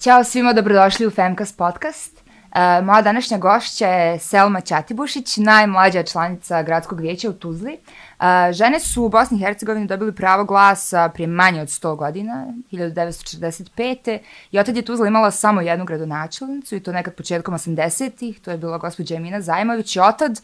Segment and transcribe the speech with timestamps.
[0.00, 2.22] Ćao svima, dobrodošli u Femcast podcast.
[2.22, 7.72] Uh, moja današnja gošća je Selma Ćatibušić, najmlađa članica gradskog vijeća u Tuzli.
[7.72, 12.46] Uh, žene su u Bosni i Hercegovini dobili pravo glasa prije manje od 100 godina,
[12.72, 14.18] 1945.
[14.50, 18.58] I otad je Tuzla imala samo jednu gradonačelnicu i to nekad početkom 80-ih, to je
[18.58, 20.40] bila gospođa Emina Zajmović i otad,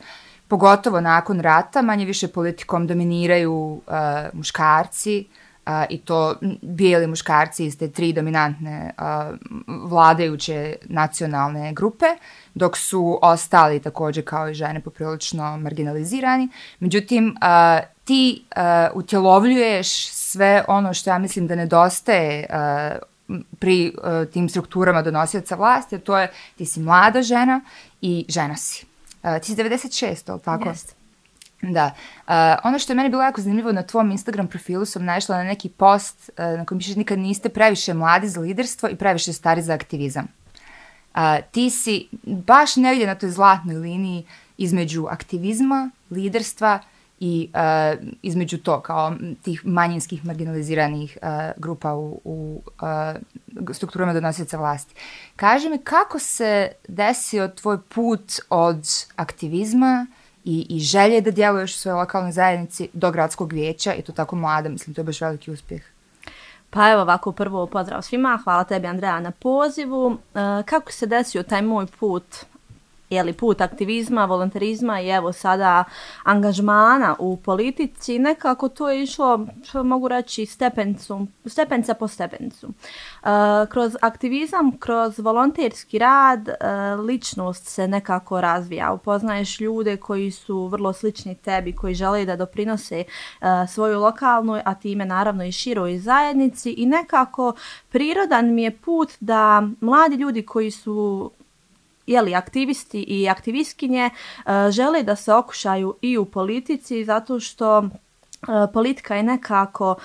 [0.49, 3.93] pogotovo nakon rata, manje više politikom dominiraju uh,
[4.33, 5.27] muškarci,
[5.69, 9.33] a, i to bijeli muškarci iz te tri dominantne a,
[9.69, 12.07] vladajuće nacionalne grupe,
[12.55, 16.49] dok su ostali također kao i žene poprilično marginalizirani.
[16.81, 22.97] Međutim, a, ti a, utjelovljuješ sve ono što ja mislim da nedostaje a,
[23.59, 27.61] pri a, tim strukturama donosioca vlasti, a to je ti si mlada žena
[28.01, 28.87] i žena si.
[29.23, 30.69] A, ti si 96, ali tako?
[30.69, 30.98] Jeste.
[31.63, 31.95] Da.
[32.27, 32.33] Uh,
[32.65, 35.69] ono što je meni bilo jako zanimljivo na tvom Instagram profilu sam naišla na neki
[35.69, 39.75] post uh, na kojem piše nikad niste previše mladi za liderstvo i previše stari za
[39.75, 40.27] aktivizam.
[41.15, 44.27] Uh, ti si baš negdje na toj zlatnoj liniji
[44.59, 46.81] između aktivizma, liderstva
[47.21, 52.63] i uh, između to kao tih manjinskih marginaliziranih uh, grupa u, u
[53.67, 54.95] uh, strukturama donosioca vlasti.
[55.37, 60.07] Kaži mi kako se desio tvoj put od aktivizma
[60.49, 64.37] i, i želje da djeluješ u svojoj lokalnoj zajednici do gradskog vijeća i to tako
[64.37, 65.83] mlada, mislim, to je baš veliki uspjeh.
[66.71, 70.17] Pa evo ovako prvo pozdrav svima, hvala tebi Andreja na pozivu.
[70.35, 72.25] E, kako se desio taj moj put
[73.11, 75.85] jeli, put aktivizma, volonterizma i evo sada
[76.23, 82.69] angažmana u politici, nekako to je išlo, što mogu reći, stepencu, stepenca po stepencu.
[82.69, 83.29] E,
[83.69, 86.55] kroz aktivizam, kroz volonterski rad, e,
[86.95, 88.93] ličnost se nekako razvija.
[88.93, 93.05] Upoznaješ ljude koji su vrlo slični tebi, koji žele da doprinose e,
[93.69, 97.53] svoju lokalnu, a time naravno i široj zajednici i nekako
[97.89, 101.31] prirodan mi je put da mladi ljudi koji su
[102.09, 104.13] jeli, aktivisti i aktivistkinje e,
[104.71, 107.87] žele da se okušaju i u politici zato što e,
[108.73, 109.97] politika je nekako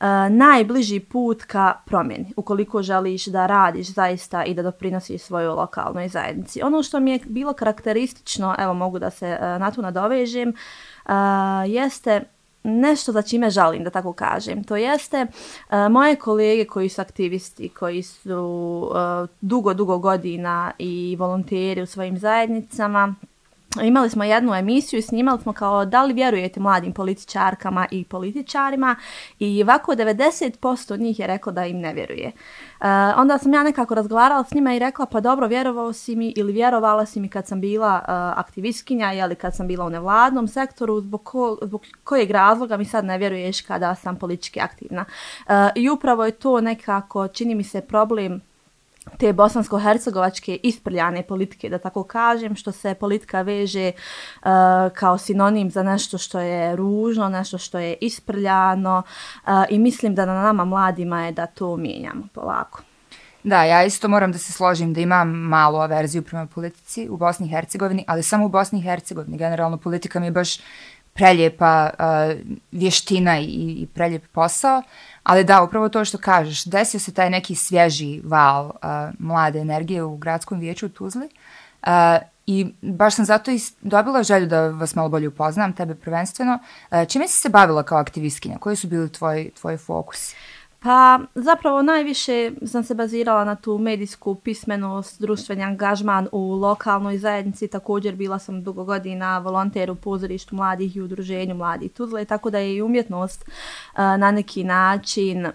[0.00, 6.08] e, najbliži put ka promjeni ukoliko želiš da radiš zaista i da doprinosiš svojoj lokalnoj
[6.08, 6.62] zajednici.
[6.62, 10.52] Ono što mi je bilo karakteristično, evo mogu da se na to nadovežem,
[11.66, 12.22] jeste
[12.62, 14.64] nešto za čime žalim, da tako kažem.
[14.64, 21.16] To jeste uh, moje kolege koji su aktivisti, koji su uh, dugo, dugo godina i
[21.18, 23.14] volonteri u svojim zajednicama,
[23.82, 28.96] imali smo jednu emisiju i snimali smo kao da li vjerujete mladim političarkama i političarima
[29.38, 32.26] i ovako 90% njih je rekao da im ne vjeruje.
[32.80, 32.86] Uh,
[33.16, 36.52] onda sam ja nekako razgovarala s njima i rekla pa dobro vjerovao si mi ili
[36.52, 40.48] vjerovala si mi kad sam bila e, uh, aktivistkinja ili kad sam bila u nevladnom
[40.48, 45.04] sektoru zbog, ko, zbog kojeg razloga mi sad ne vjeruješ kada sam politički aktivna.
[45.46, 48.40] Uh, I upravo je to nekako čini mi se problem
[49.18, 54.50] te bosansko-hercegovačke isprljane politike, da tako kažem, što se politika veže uh,
[54.94, 60.26] kao sinonim za nešto što je ružno, nešto što je isprljano uh, i mislim da
[60.26, 62.82] na nama mladima je da to mijenjamo polako.
[63.44, 67.46] Da, ja isto moram da se složim da imam malu averziju prema politici u Bosni
[67.46, 69.36] i Hercegovini, ali samo u Bosni i Hercegovini.
[69.36, 70.58] Generalno politika mi je baš
[71.12, 72.40] preljepa uh,
[72.72, 73.44] vještina i,
[73.82, 74.82] i preljep posao,
[75.22, 78.72] ali da, upravo to što kažeš, desio se taj neki svježi val uh,
[79.18, 81.28] mlade energije u gradskom vijeću u Tuzli
[81.86, 81.90] uh,
[82.46, 86.58] i baš sam zato i dobila želju da vas malo bolje upoznam, tebe prvenstveno.
[86.90, 88.58] Uh, čime si se bavila kao aktivistkinja?
[88.58, 90.36] Koji su bili tvoji, tvoj fokusi?
[90.82, 97.68] Pa zapravo najviše sam se bazirala na tu medijsku pismenost, društveni angažman u lokalnoj zajednici.
[97.68, 102.58] Također bila sam dugo godina volonter u pozorištu mladih i udruženju mladih Tuzle, tako da
[102.58, 103.50] je i umjetnost
[103.96, 105.46] na neki način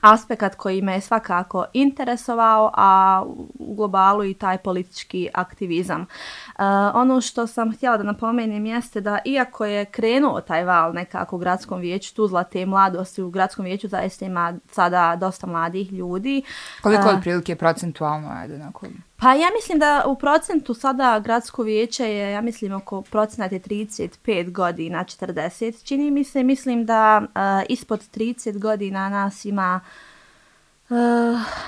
[0.00, 3.22] aspekt koji me je svakako interesovao, a
[3.58, 6.00] u globalu i taj politički aktivizam.
[6.00, 6.64] Uh,
[6.94, 11.38] ono što sam htjela da napomenem jeste da iako je krenuo taj val nekako u
[11.38, 16.42] gradskom vijeću, tu zlate mladosti u gradskom vijeću zaista ima sada dosta mladih ljudi.
[16.82, 18.98] Koliko uh, prilike procentualno ajde na koliko?
[19.18, 23.60] Pa ja mislim da u procentu sada gradsko vijeće je, ja mislim, oko procenat je
[23.60, 25.84] 35 godina, 40.
[25.84, 29.80] Čini mi se, mislim da uh, ispod 30 godina nas ima,
[30.88, 30.96] uh,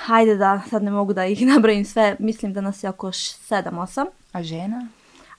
[0.05, 4.07] hajde da, sad ne mogu da ih nabrojim sve, mislim da nas je oko 7-8.
[4.33, 4.89] A žena?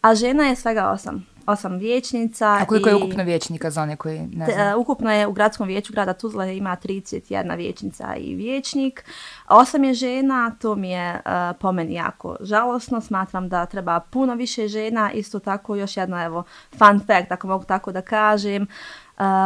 [0.02, 1.20] A žena je svega 8.
[1.45, 2.57] Osam vijećnica.
[2.62, 4.68] A koliko i, je ukupno vijećnika za one koji ne znam?
[4.68, 9.06] e, ukupno je u gradskom vijeću grada Tuzla ima 31 vijećnica i vijećnik.
[9.50, 11.21] Osam je žena, to mi je e,
[11.59, 13.01] po meni jako žalosno.
[13.01, 15.12] Smatram da treba puno više žena.
[15.12, 18.68] Isto tako još jedno evo fun fact, ako mogu tako da kažem, e,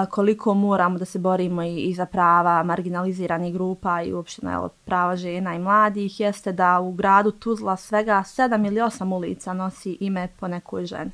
[0.10, 5.16] koliko moramo da se borimo i, i za prava marginaliziranih grupa i uopšte evo, prava
[5.16, 10.28] žena i mladih, jeste da u gradu Tuzla svega 7 ili 8 ulica nosi ime
[10.40, 11.12] po nekoj ženi.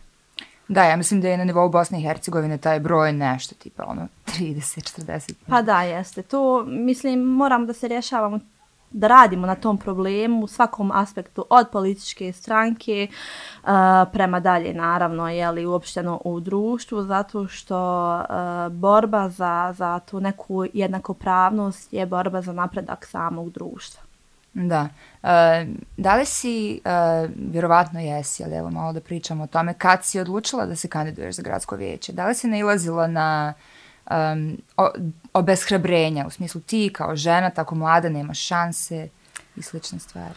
[0.69, 4.07] Da, ja mislim da je na nivou Bosne i Hercegovine taj broj nešto tipa ono
[4.25, 5.33] 30, 40.
[5.47, 6.21] Pa da, jeste.
[6.21, 8.39] To, mislim, moramo da se rješavamo
[8.91, 13.07] da radimo na tom problemu u svakom aspektu od političke stranke
[13.63, 13.69] uh,
[14.13, 20.19] prema dalje naravno je li uopšteno u društvu zato što uh, borba za, za tu
[20.19, 24.08] neku jednakopravnost je borba za napredak samog društva.
[24.53, 24.89] Da.
[25.23, 25.67] E,
[25.97, 26.89] da li si, e,
[27.51, 31.35] vjerovatno jesi, ali evo malo da pričamo o tome, kad si odlučila da se kandiduješ
[31.35, 32.11] za gradsko vijeće?
[32.13, 33.53] Da li si nailazila na
[34.09, 34.89] um, o,
[35.33, 39.09] obeshrabrenja, u smislu ti kao žena, tako mlada, nemaš šanse
[39.55, 40.33] i slične stvari?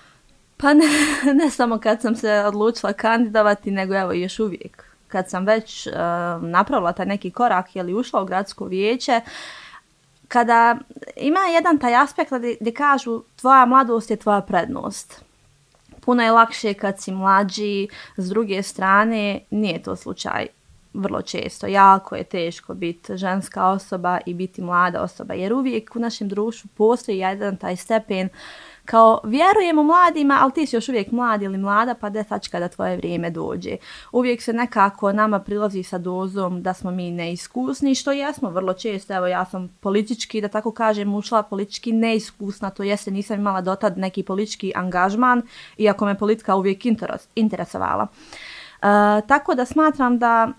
[0.57, 0.87] Pa ne,
[1.45, 4.85] ne samo kad sam se odlučila kandidovati, nego evo još uvijek.
[5.09, 5.93] Kad sam već uh,
[6.43, 9.21] napravila taj neki korak ili ušla u gradsko vijeće,
[10.33, 10.77] kada
[11.17, 15.25] ima jedan taj aspekt gdje, gdje kažu tvoja mladost je tvoja prednost.
[16.01, 20.47] Puno je lakše kad si mlađi, s druge strane nije to slučaj
[20.95, 21.67] vrlo često.
[21.67, 26.71] Jako je teško biti ženska osoba i biti mlada osoba, jer uvijek u našem društvu
[26.77, 28.29] postoji jedan taj stepen
[28.85, 32.69] kao vjerujemo mladima, ali ti si još uvijek mlad ili mlada, pa da sačka da
[32.69, 33.77] tvoje vrijeme dođe.
[34.13, 39.15] Uvijek se nekako nama prilazi sa dozom da smo mi neiskusni, što jesmo vrlo često.
[39.15, 43.99] Evo ja sam politički, da tako kažem, ušla politički neiskusna, to jeste nisam imala dotad
[43.99, 45.43] neki politički angažman,
[45.79, 48.07] iako me politika uvijek interes, interesovala.
[48.83, 48.89] Uh,
[49.29, 50.53] tako da smatram da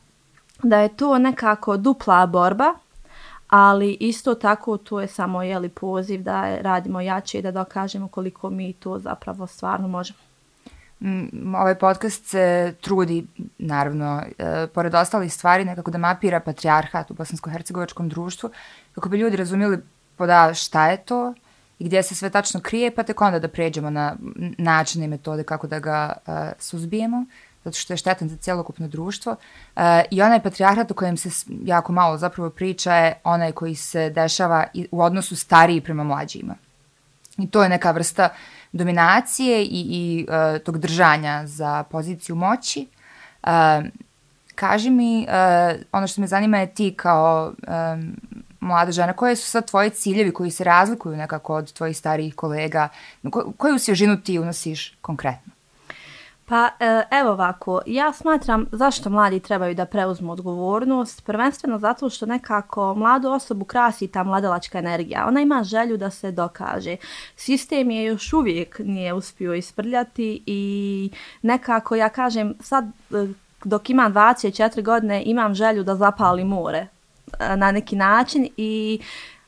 [0.64, 2.74] da je to nekako dupla borba,
[3.56, 8.50] ali isto tako to je samo jeli poziv da radimo jače i da dokažemo koliko
[8.50, 10.20] mi to zapravo stvarno možemo.
[11.00, 13.26] Mm, ovaj podcast se trudi,
[13.58, 18.50] naravno, e, pored ostalih stvari, nekako da mapira patrijarhat u bosansko-hercegovačkom društvu,
[18.96, 19.78] kako bi ljudi razumjeli
[20.16, 21.34] poda šta je to
[21.80, 24.16] i gdje se sve tačno krije, pa tek onda da pređemo na
[24.58, 27.26] načine i metode kako da ga e, suzbijemo
[27.64, 29.36] zato što je štetan za cijelokupno društvo.
[29.76, 31.30] E, I onaj patrijarhat o kojem se
[31.64, 36.56] jako malo zapravo priča je onaj koji se dešava u odnosu stariji prema mlađima.
[37.38, 38.30] I to je neka vrsta
[38.72, 42.88] dominacije i, i e, tog držanja za poziciju moći.
[43.44, 43.82] E,
[44.56, 45.28] kaži mi, e,
[45.92, 47.72] ono što me zanima je ti kao e,
[48.60, 52.90] mlada žena, koje su sad tvoji ciljevi koji se razlikuju nekako od tvojih starijih kolega?
[53.32, 55.54] Ko, koju svježinu ti unosiš konkretno?
[56.54, 62.26] Pa e, evo ovako, ja smatram zašto mladi trebaju da preuzmu odgovornost, prvenstveno zato što
[62.26, 65.26] nekako mladu osobu krasi ta mladalačka energija.
[65.28, 66.96] Ona ima želju da se dokaže.
[67.36, 71.10] Sistem je još uvijek nije uspio isprljati i
[71.42, 73.28] nekako ja kažem sad e,
[73.64, 76.88] dok imam 24 godine imam želju da zapali more
[77.40, 79.00] e, na neki način i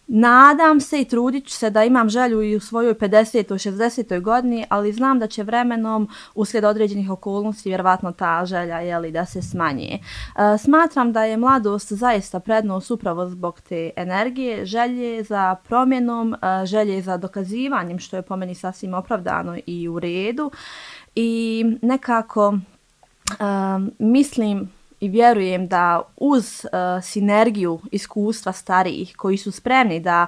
[0.08, 3.70] Nadam se i trudit ću se da imam želju i u svojoj 50.
[3.70, 4.22] 60.
[4.22, 9.42] godini, ali znam da će vremenom uslijed određenih okolnosti vjerovatno ta želja jeli, da se
[9.42, 10.00] smanje.
[10.00, 16.66] E, smatram da je mladost zaista prednost upravo zbog te energije, želje za promjenom, e,
[16.66, 20.52] želje za dokazivanjem, što je po meni sasvim opravdano i u redu.
[21.16, 22.58] I nekako
[23.30, 23.36] e,
[24.00, 24.70] mislim
[25.06, 30.28] i vjerujem da uz uh, sinergiju iskustva starijih koji su spremni da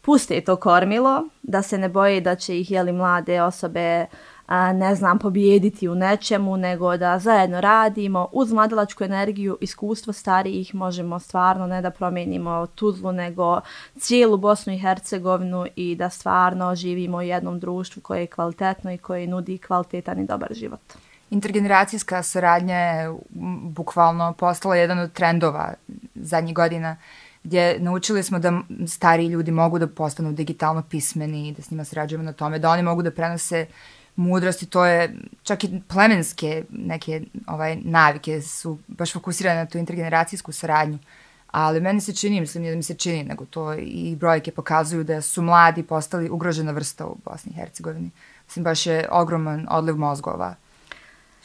[0.00, 4.06] puste to kormilo, da se ne boje da će ih jeli mlade osobe
[4.48, 10.74] a, ne znam, pobijediti u nečemu, nego da zajedno radimo uz mladalačku energiju, iskustvo starijih
[10.74, 13.60] možemo stvarno ne da promijenimo Tuzlu, nego
[13.98, 18.98] cijelu Bosnu i Hercegovinu i da stvarno živimo u jednom društvu koje je kvalitetno i
[18.98, 20.80] koje nudi kvalitetan i dobar život.
[21.30, 23.14] Intergeneracijska saradnja je
[23.62, 25.74] bukvalno postala jedan od trendova
[26.14, 26.96] zadnjih godina
[27.44, 31.84] gdje naučili smo da stari ljudi mogu da postanu digitalno pismeni, i da s njima
[31.84, 33.66] sarađujemo na tome, da oni mogu da prenose
[34.16, 40.52] mudrosti, to je čak i plemenske neke ovaj navike su baš fokusirane na tu intergeneracijsku
[40.52, 40.98] saradnju.
[41.50, 45.22] Ali meni se čini, mislim da mi se čini, nego to i brojke pokazuju da
[45.22, 48.10] su mladi postali ugrožena vrsta u Bosni i Hercegovini.
[48.46, 50.54] Mislim, baš je ogroman odliv mozgova.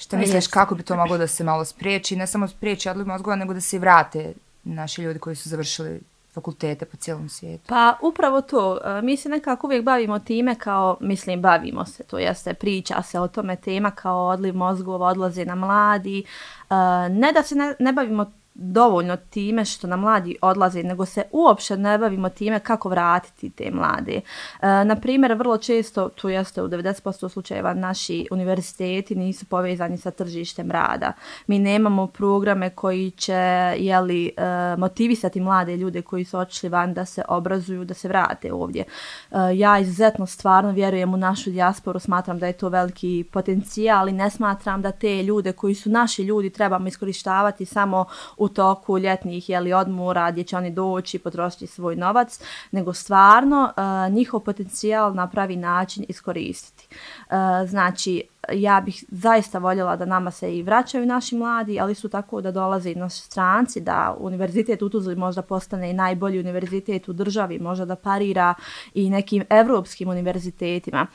[0.04, 2.16] Šta misliš, kako bi to moglo da se malo spriječi?
[2.16, 4.34] Ne samo spriječi odliv mozgova, nego da se vrate
[4.64, 6.02] naši ljudi koji su završili
[6.34, 7.64] fakultete po cijelom svijetu?
[7.68, 12.18] Pa upravo to, e, mi se nekako uvijek bavimo time kao, mislim bavimo se, to
[12.18, 16.74] jeste priča se o tome tema kao odliv mozgova, odlaze na mladi, e,
[17.10, 21.78] ne da se ne, ne bavimo dovoljno time što na mladi odlaze, nego se uopšte
[21.78, 24.22] ne bavimo time kako vratiti te mlade.
[24.62, 30.12] E, na primjer, vrlo često, tu jeste u 90% slučajeva, naši univerziteti nisu povezani sa
[30.12, 31.14] tržištem rada.
[31.48, 33.34] Mi nemamo programe koji će
[33.78, 38.54] jeli, e, motivisati mlade ljude koji su otišli van da se obrazuju, da se vrate
[38.54, 38.84] ovdje.
[39.32, 44.12] E, ja izuzetno stvarno vjerujem u našu dijasporu, smatram da je to veliki potencijal, ali
[44.12, 48.06] ne smatram da te ljude koji su naši ljudi trebamo iskorištavati samo
[48.38, 52.40] u toku ljetnih jeli, odmora gdje će oni doći i potrošiti svoj novac,
[52.72, 56.88] nego stvarno uh, njihov potencijal na pravi način iskoristiti.
[57.30, 57.36] Uh,
[57.70, 62.42] znači, ja bih zaista voljela da nama se i vraćaju naši mladi, ali su tako
[62.42, 67.14] da dolaze i naši stranci, da univerzitet u Tuzli možda postane i najbolji univerzitet u
[67.14, 68.54] državi, možda da parira
[68.94, 71.08] i nekim evropskim univerzitetima.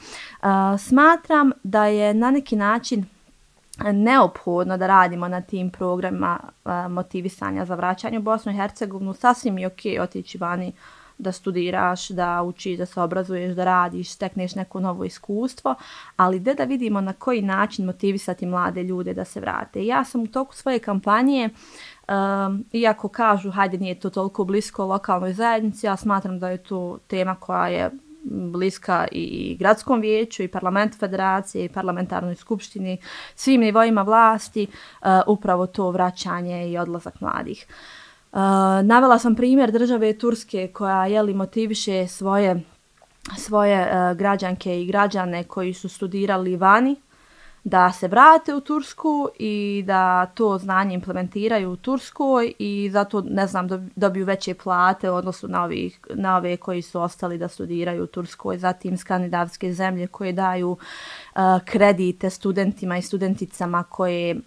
[0.42, 3.04] Uh, smatram da je na neki način
[3.92, 6.38] neophodno da radimo na tim programima
[6.90, 9.14] motivisanja za vraćanje u Bosnu i Hercegovinu.
[9.14, 10.72] Sasvim je ok otići vani
[11.18, 15.74] da studiraš, da učiš, da se obrazuješ, da radiš, stekneš neko novo iskustvo,
[16.16, 19.86] ali gde da vidimo na koji način motivisati mlade ljude da se vrate.
[19.86, 21.48] Ja sam u toku svoje kampanje,
[22.08, 26.98] um, iako kažu, hajde nije to toliko blisko lokalnoj zajednici, ja smatram da je to
[27.06, 27.90] tema koja je
[28.30, 32.98] bliska i gradskom vijeću i parlamentu federacije i parlamentarnoj skupštini,
[33.34, 37.66] svim nivoima vlasti, uh, upravo to vraćanje i odlazak mladih.
[38.32, 38.38] Uh,
[38.82, 42.60] navela sam primjer države Turske koja jeli motiviše svoje
[43.36, 46.96] svoje uh, građanke i građane koji su studirali vani
[47.64, 53.46] da se vrate u Tursku i da to znanje implementiraju u Turskoj i zato, ne
[53.46, 58.04] znam, dobiju veće plate u odnosu na, ovih, na ove koji su ostali da studiraju
[58.04, 64.40] u Turskoj, zatim skandinavske zemlje koje daju uh, kredite studentima i studenticama koje uh,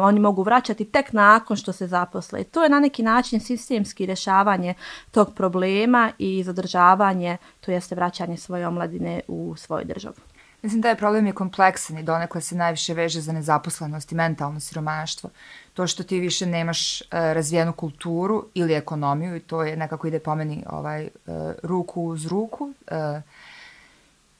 [0.00, 2.44] oni mogu vraćati tek nakon što se zaposle.
[2.44, 4.74] To je na neki način sistemski rješavanje
[5.10, 10.33] tog problema i zadržavanje, to jeste vraćanje svoje omladine u svoju državu.
[10.64, 14.60] Mislim da je problem je kompleksan i donekle se najviše veže za nezaposlenost i mentalno
[14.60, 15.30] siromaštvo.
[15.74, 20.18] To što ti više nemaš uh, razvijenu kulturu ili ekonomiju i to je nekako ide
[20.18, 22.64] pomeni ovaj, uh, ruku uz ruku.
[22.64, 23.22] Uh,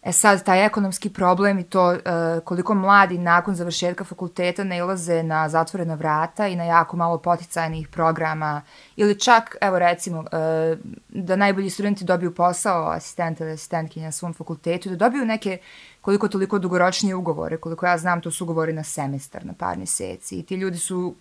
[0.04, 2.00] E sad, taj ekonomski problem i to e,
[2.44, 7.88] koliko mladi nakon završetka fakulteta ne ilaze na zatvorena vrata i na jako malo poticajnih
[7.88, 8.62] programa
[8.96, 10.76] ili čak, evo recimo, e,
[11.08, 15.58] da najbolji studenti dobiju posao asistenta ili asistentkinja na svom fakultetu, da dobiju neke
[16.00, 20.38] koliko toliko dugoročnije ugovore, koliko ja znam, to su ugovori na semestar, na par mjeseci
[20.38, 21.14] i ti ljudi su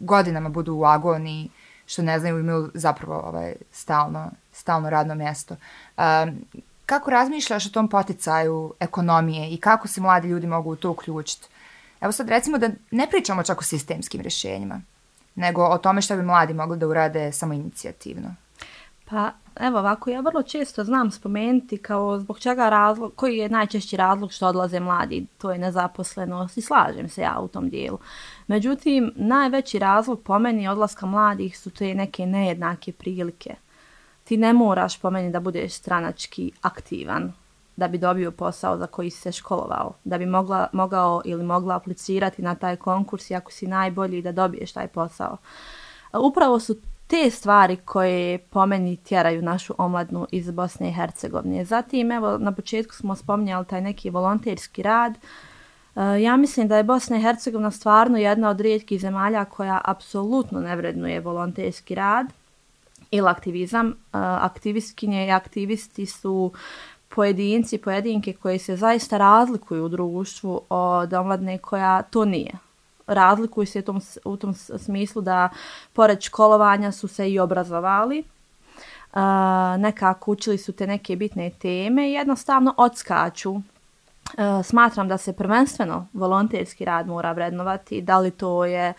[0.00, 1.50] godinama budu u agoniji,
[1.86, 5.56] što ne znaju imaju zapravo ovaj, stalno, stalno radno mjesto.
[5.98, 10.90] Um, kako razmišljaš o tom poticaju ekonomije i kako se mladi ljudi mogu u to
[10.90, 11.48] uključiti?
[12.00, 14.80] Evo sad recimo da ne pričamo čak o sistemskim rješenjima,
[15.34, 18.34] nego o tome što bi mladi mogli da urade samo inicijativno.
[19.10, 19.30] Pa
[19.60, 24.32] evo ovako, ja vrlo često znam spomenuti kao zbog čega razlog, koji je najčešći razlog
[24.32, 27.98] što odlaze mladi, to je nezaposlenost i slažem se ja u tom dijelu.
[28.46, 33.54] Međutim, najveći razlog po meni odlaska mladih su te neke nejednake prilike
[34.30, 37.32] ti ne moraš po meni da budeš stranački aktivan
[37.76, 41.76] da bi dobio posao za koji si se školovao, da bi mogla, mogao ili mogla
[41.76, 45.36] aplicirati na taj konkurs i ako si najbolji da dobiješ taj posao.
[46.12, 51.64] Upravo su te stvari koje po meni tjeraju našu omladnu iz Bosne i Hercegovine.
[51.64, 55.14] Zatim, evo, na početku smo spominjali taj neki volonterski rad.
[55.16, 60.60] E, ja mislim da je Bosna i Hercegovina stvarno jedna od rijetkih zemalja koja apsolutno
[60.60, 62.26] ne vrednuje volonterski rad
[63.10, 63.88] ili aktivizam.
[63.88, 66.52] Eh, aktivistkinje i aktivisti su
[67.08, 72.52] pojedinci, pojedinke koji se zaista razlikuju u društvu od omladne koja to nije.
[73.06, 75.48] Razlikuju se u tom, u tom smislu da
[75.92, 79.18] pored školovanja su se i obrazovali, eh,
[79.78, 83.60] nekako učili su te neke bitne teme i jednostavno odskaču
[84.38, 88.92] Uh, smatram da se prvenstveno volonterski rad mora vrednovati, da li to je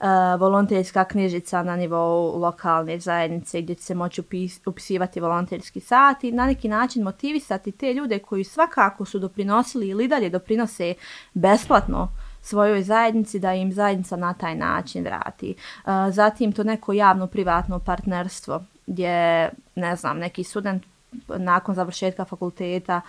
[0.00, 0.06] uh,
[0.40, 6.32] volonterska knjižica na nivou lokalne zajednice gdje će se moći upis, upisivati volonterski sat i
[6.32, 10.94] na neki način motivisati te ljude koji svakako su doprinosili ili dalje doprinose
[11.34, 12.08] besplatno
[12.40, 15.54] svojoj zajednici da im zajednica na taj način vrati.
[15.84, 20.82] Uh, zatim to neko javno-privatno partnerstvo gdje, ne znam, neki student
[21.28, 23.00] nakon završetka fakulteta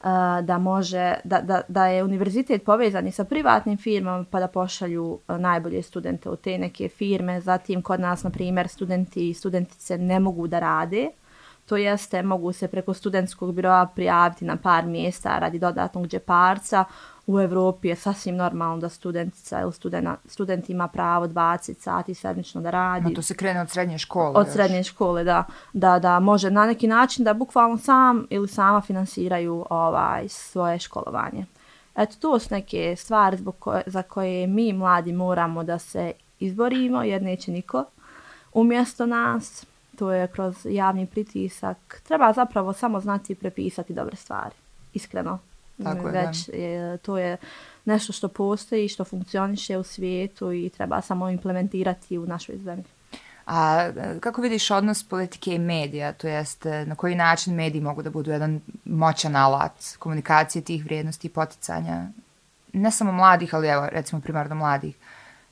[0.00, 0.06] uh,
[0.42, 5.18] da može, da, da, da je univerzitet povezan i sa privatnim firmama pa da pošalju
[5.28, 7.40] uh, najbolje studente u te neke firme.
[7.40, 11.08] Zatim kod nas, na primjer, studenti i studentice ne mogu da rade,
[11.66, 16.84] to jeste mogu se preko studentskog biroa prijaviti na par mjesta radi dodatnog džeparca.
[17.26, 22.60] U Evropi je sasvim normalno da studentica ili studena, student ima pravo 20 sati sedmično
[22.60, 23.08] da radi.
[23.08, 24.32] No, to se krene od srednje škole.
[24.34, 24.52] Od još.
[24.52, 29.66] srednje škole, da, da, da može na neki način da bukvalno sam ili sama finansiraju
[29.70, 31.46] ovaj svoje školovanje.
[31.96, 37.02] Eto, to su neke stvari zbog koje, za koje mi mladi moramo da se izborimo,
[37.02, 37.84] jer neće niko
[38.52, 39.66] umjesto nas
[39.98, 42.00] to je kroz javni pritisak.
[42.08, 44.54] Treba zapravo samo znati prepisati dobre stvari.
[44.94, 45.38] Iskreno.
[45.84, 47.36] Tako je, Već je, to je
[47.84, 52.84] nešto što postoji, što funkcioniše u svijetu i treba samo implementirati u našoj zemlji.
[53.46, 53.90] A
[54.20, 58.30] kako vidiš odnos politike i medija, to jest na koji način mediji mogu da budu
[58.30, 62.06] jedan moćan alat komunikacije tih vrijednosti i poticanja
[62.72, 64.96] ne samo mladih, ali evo recimo primarno mladih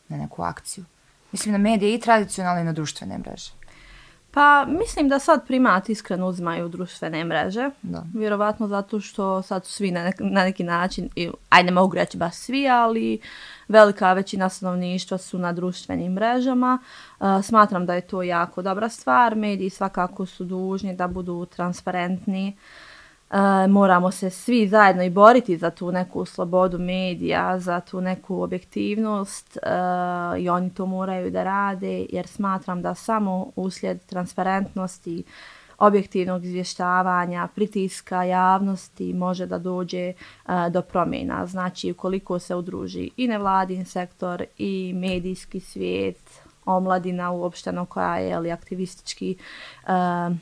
[0.08, 0.84] na neku akciju?
[1.32, 3.50] Mislim na medije i tradicionalne i na društvene mreže.
[4.34, 7.70] Pa mislim da sad primat iskreno uzmaju društvene mreže.
[7.82, 8.04] Da.
[8.14, 11.94] Vjerovatno zato što sad su svi na, nek na neki način, i, ajde ne mogu
[11.94, 13.20] reći baš svi, ali
[13.68, 16.78] velika većina stanovništva su na društvenim mrežama.
[17.20, 19.36] Uh, smatram da je to jako dobra stvar.
[19.36, 22.56] Mediji svakako su dužni da budu transparentni.
[22.56, 22.93] Uh,
[23.34, 28.42] Uh, moramo se svi zajedno i boriti za tu neku slobodu medija, za tu neku
[28.42, 35.24] objektivnost uh, i oni to moraju da rade jer smatram da samo uslijed transparentnosti,
[35.78, 41.46] objektivnog izvještavanja, pritiska javnosti može da dođe uh, do promjena.
[41.46, 48.52] Znači, ukoliko se udruži i nevladin sektor i medijski svijet, omladina uopšteno koja je ali,
[48.52, 49.36] aktivistički
[49.82, 50.36] uh,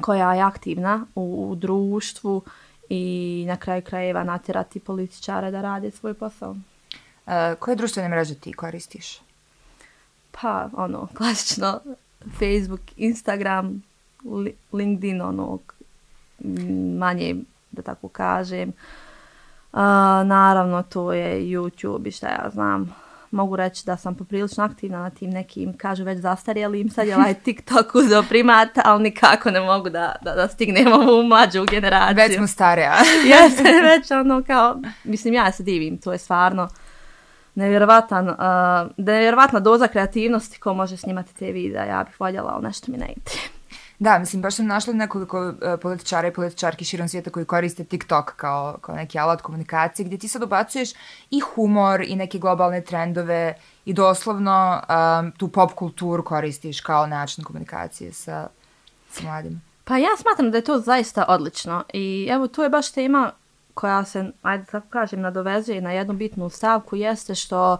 [0.00, 2.42] koja je aktivna u, u društvu
[2.88, 6.50] i na kraju krajeva natjerati političare da rade svoj posao.
[6.50, 9.20] Uh, koje društvene mreže ti koristiš?
[10.30, 11.80] Pa, ono, klasično
[12.38, 13.82] Facebook, Instagram,
[14.24, 15.58] li, LinkedIn, ono,
[16.98, 17.36] manje,
[17.70, 18.68] da tako kažem.
[19.72, 19.78] Uh,
[20.24, 22.94] naravno, to je YouTube i šta ja znam
[23.30, 27.34] mogu reći da sam poprilično aktivna na tim nekim, kažu već zastarjelim, sad je ovaj
[27.44, 32.16] TikTok uzeo primat, ali nikako ne mogu da, da, da stignemo u mlađu generaciju.
[32.16, 32.96] Već smo stare, a?
[33.34, 36.68] Jeste, već ono kao, mislim ja se divim, to je stvarno
[37.54, 38.34] nevjerovatan, uh,
[38.96, 43.12] nevjerovatna doza kreativnosti ko može snimati te videa, ja bih voljela, ali nešto mi ne
[43.16, 43.57] ide.
[43.98, 48.32] Da, mislim, baš sam našla nekoliko uh, političara i političarki širom svijeta koji koriste TikTok
[48.36, 50.90] kao, kao neki alat komunikacije, gdje ti sad ubacuješ
[51.30, 54.82] i humor i neke globalne trendove i doslovno
[55.20, 58.48] um, tu pop kulturu koristiš kao način komunikacije sa,
[59.10, 59.62] sa mladim.
[59.84, 63.32] Pa ja smatram da je to zaista odlično i evo tu je baš tema
[63.74, 67.78] koja se, ajde tako kažem, nadovezuje na jednu bitnu stavku, jeste što uh,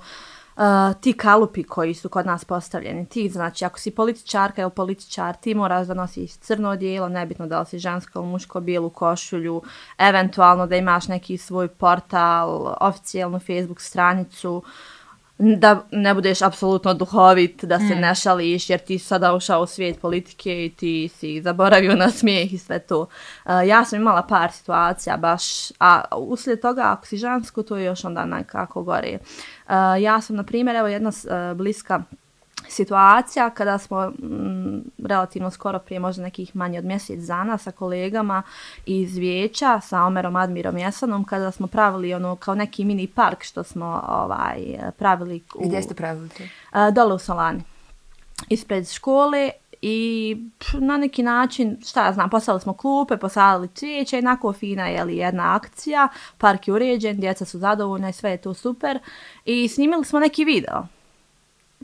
[0.59, 5.37] uh, ti kalupi koji su kod nas postavljeni, ti znači ako si političarka ili političar,
[5.37, 9.63] ti moraš da nosiš crno odijelo, nebitno da li si žensko ili muško, bijelu košulju,
[9.99, 14.98] eventualno da imaš neki svoj portal, oficijelnu Facebook stranicu, uh,
[15.39, 18.01] da ne budeš apsolutno duhovit, da se mm.
[18.01, 22.53] ne šališ, jer ti sada ušao u svijet politike i ti si zaboravio na smijeh
[22.53, 23.01] i sve to.
[23.01, 25.43] Uh, ja sam imala par situacija baš,
[25.81, 29.19] a uslijed toga ako si žensko, to je još onda nekako gore.
[29.67, 32.03] Uh, ja sam, na primjer, evo jedna uh, bliska
[32.69, 37.71] situacija kada smo m, mm, relativno skoro prije možda nekih manje od mjesec dana sa
[37.71, 38.43] kolegama
[38.87, 43.65] iz vijeća sa Omerom Admirom Jesanom kada smo pravili ono kao neki mini park što
[43.65, 46.43] smo ovaj pravili u, Gdje ste pravili to?
[46.43, 47.63] Uh, dole u Solani
[48.49, 49.51] ispred škole
[49.83, 50.37] i
[50.75, 55.17] na neki način, šta ja znam, poslali smo klupe, posadili cvijeće, jednako fina je li
[55.17, 58.99] jedna akcija, park je uređen, djeca su zadovoljna i sve je to super
[59.45, 60.87] i snimili smo neki video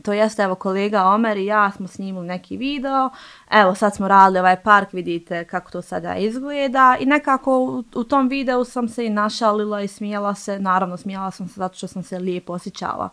[0.04, 3.10] to jeste, evo, kolega Omer i ja smo snimili neki video,
[3.50, 6.96] evo, sad smo radili ovaj park, vidite kako to sada izgleda.
[7.00, 11.30] I nekako u, u tom videu sam se i našalila i smijela se, naravno smijela
[11.30, 13.08] sam se zato što sam se lijepo osjećala,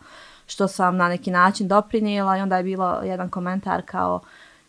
[0.48, 4.20] što sam na neki način doprinijela i onda je bilo jedan komentar kao,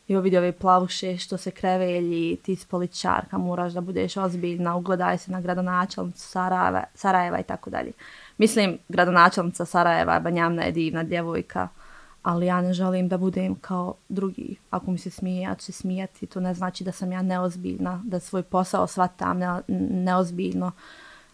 [0.08, 5.18] i vidi ove plavuše što se krevelji, ti si poličarka, moraš da budeš ozbiljna, ugledaj
[5.18, 7.92] se na gradonačelnicu Sarajeva, Sarajeva i tako dalje.
[8.38, 11.68] Mislim, gradonačelnica Sarajeva, Banjamna je divna djevojka,
[12.22, 14.56] ali ja ne želim da budem kao drugi.
[14.70, 16.26] Ako mi se smije, ja ću se smijati.
[16.26, 20.72] To ne znači da sam ja neozbiljna, da svoj posao shvatam ne, neozbiljno.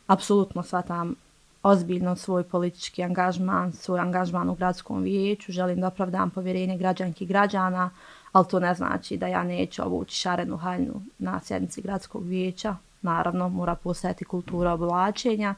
[0.06, 1.14] Apsolutno shvatam
[1.62, 5.52] ozbiljno svoj politički angažman, svoj angažman u gradskom vijeću.
[5.52, 7.90] Želim da opravdam povjerenje građanki i građana,
[8.32, 12.76] ali to ne znači da ja neću obući šarenu haljnu na sjednici gradskog vijeća.
[13.02, 15.54] Naravno, mora postojati kultura oblačenja.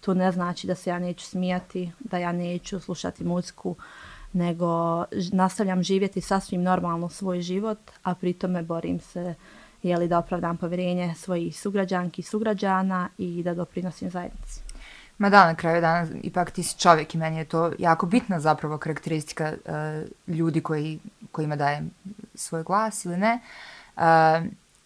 [0.00, 3.76] To ne znači da se ja neću smijati, da ja neću slušati muziku,
[4.32, 9.34] nego nastavljam živjeti sasvim normalno svoj život, a pritome borim se
[9.82, 14.60] jeli, da opravdam povjerenje svojih sugrađanki i sugrađana i da doprinosim zajednici.
[15.18, 18.40] Ma da, na kraju dana, ipak ti si čovjek i meni je to jako bitna
[18.40, 20.98] zapravo karakteristika uh, ljudi koji,
[21.32, 21.90] kojima dajem
[22.34, 23.40] svoj glas ili ne.
[23.96, 24.02] Uh,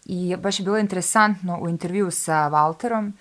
[0.05, 3.13] I baš je bilo interesantno u intervju sa Walterom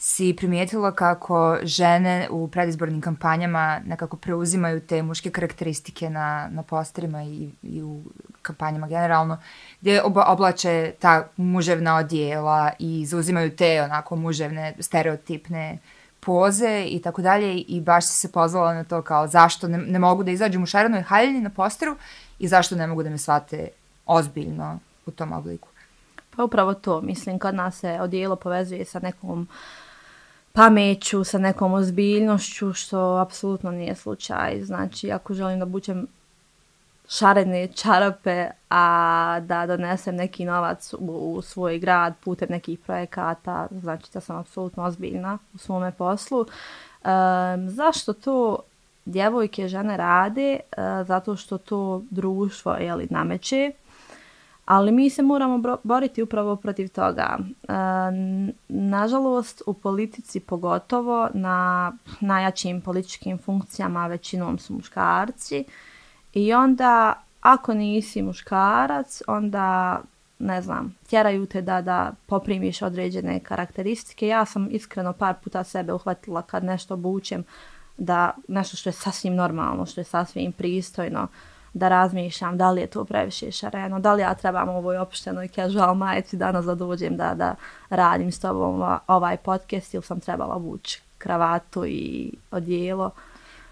[0.00, 7.22] si primijetila kako žene u predizbornim kampanjama nekako preuzimaju te muške karakteristike na, na posterima
[7.22, 8.02] i, i u
[8.42, 9.38] kampanjama generalno,
[9.80, 15.78] gdje oblače ta muževna odjela i zauzimaju te onako muževne stereotipne
[16.20, 19.98] poze i tako dalje i baš si se pozvala na to kao zašto ne, ne
[19.98, 21.96] mogu da izađem u šarenoj haljini na posteru
[22.38, 23.68] i zašto ne mogu da me shvate
[24.06, 25.68] ozbiljno u tom obliku.
[26.36, 29.48] Pa upravo to, mislim, kad nas se odijelo povezuje sa nekom
[30.52, 34.60] pameću, sa nekom ozbiljnošću, što apsolutno nije slučaj.
[34.64, 36.06] Znači, ako želim da bućem
[37.08, 44.04] šarene čarape, a da donesem neki novac u, u svoj grad putem nekih projekata, znači
[44.14, 46.40] da sam apsolutno ozbiljna u svome poslu.
[46.40, 48.58] Um, zašto to
[49.04, 50.60] djevojke, žene rade?
[50.60, 53.72] Uh, zato što to društvo jeli, nameće.
[54.68, 57.38] Ali mi se moramo boriti upravo protiv toga.
[57.38, 57.72] E,
[58.68, 65.64] nažalost, u politici pogotovo na najjačim političkim funkcijama većinom su muškarci
[66.34, 70.00] i onda ako nisi muškarac, onda
[70.38, 74.26] ne znam, tjeraju te da, da poprimiš određene karakteristike.
[74.26, 77.44] Ja sam iskreno par puta sebe uhvatila kad nešto bučem
[77.98, 82.80] da nešto što je sasvim normalno, što je sasvim pristojno, uh, da razmišljam da li
[82.80, 87.16] je to previše šareno, da li ja trebam ovoj opuštenoj casual majici danas da dođem
[87.16, 87.54] da, da
[87.90, 93.10] radim s tobom ovaj podcast ili sam trebala vući kravatu i odijelo.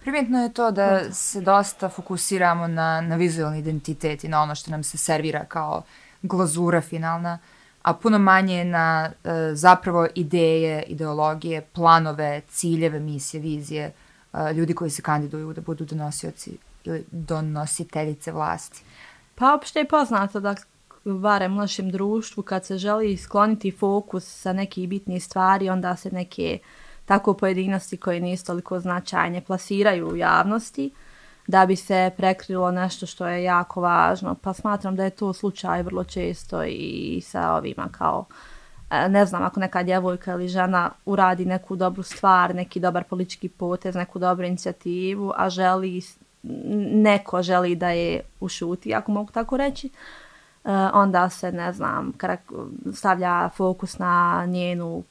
[0.01, 4.71] Primjetno je to da se dosta fokusiramo na, na vizualni identitet i na ono što
[4.71, 5.83] nam se servira kao
[6.23, 7.39] glazura finalna,
[7.83, 13.93] a puno manje na e, zapravo ideje, ideologije, planove, ciljeve, misije, vizije
[14.33, 18.83] e, ljudi koji se kandiduju da budu donosioci ili donositeljice vlasti?
[19.35, 20.55] Pa opšte je poznato da
[21.05, 26.11] barem u našem društvu kad se želi skloniti fokus sa nekih bitnih stvari, onda se
[26.11, 26.59] neke
[27.05, 30.91] tako pojedinosti koje nisu toliko značajne plasiraju u javnosti
[31.47, 34.35] da bi se prekrilo nešto što je jako važno.
[34.35, 38.25] Pa smatram da je to slučaj vrlo često i sa ovima kao
[38.91, 43.49] e, ne znam, ako neka djevojka ili žena uradi neku dobru stvar, neki dobar politički
[43.49, 46.01] potez, neku dobru inicijativu, a želi
[46.93, 52.13] neko želi da je ušuti, ako mogu tako reći, eh, onda se, ne znam,
[52.93, 55.05] stavlja fokus na njenu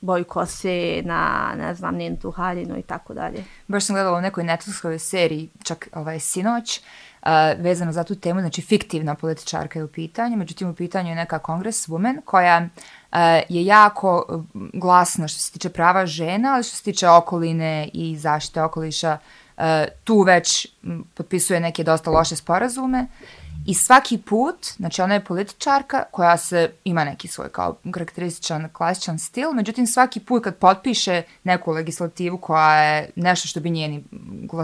[0.00, 3.44] boju kose, na, ne znam, njenu tu haljinu i tako dalje.
[3.68, 6.80] Baš sam gledala u nekoj Netflixovoj seriji, čak ovaj sinoć,
[7.22, 11.14] uh, vezano za tu temu, znači fiktivna političarka je u pitanju, međutim u pitanju je
[11.14, 12.68] neka kongreswoman koja
[13.12, 18.16] uh, je jako glasna što se tiče prava žena, ali što se tiče okoline i
[18.16, 19.49] zaštite okoliša, uh,
[20.04, 20.66] tu već
[21.14, 23.06] potpisuje neke dosta loše sporazume
[23.66, 29.18] i svaki put, znači ona je političarka koja se ima neki svoj kao karakterističan klasičan
[29.18, 34.04] stil, međutim svaki put kad potpiše neku legislativu koja je nešto što bi njeni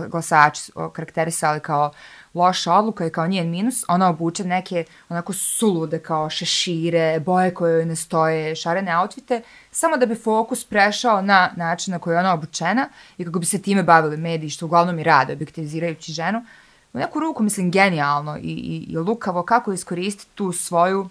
[0.08, 1.92] glasači karakterisali kao
[2.36, 7.74] loša odluka je kao njen minus, ona obuče neke onako sulude kao šešire, boje koje
[7.74, 12.18] joj ne stoje, šarene outfite, samo da bi fokus prešao na način na koji je
[12.18, 16.44] ona obučena i kako bi se time bavili mediji, što uglavnom i rade, objektivizirajući ženu.
[16.92, 21.08] U neku ruku, mislim, genijalno i, i, i lukavo kako iskoristiti tu svoju,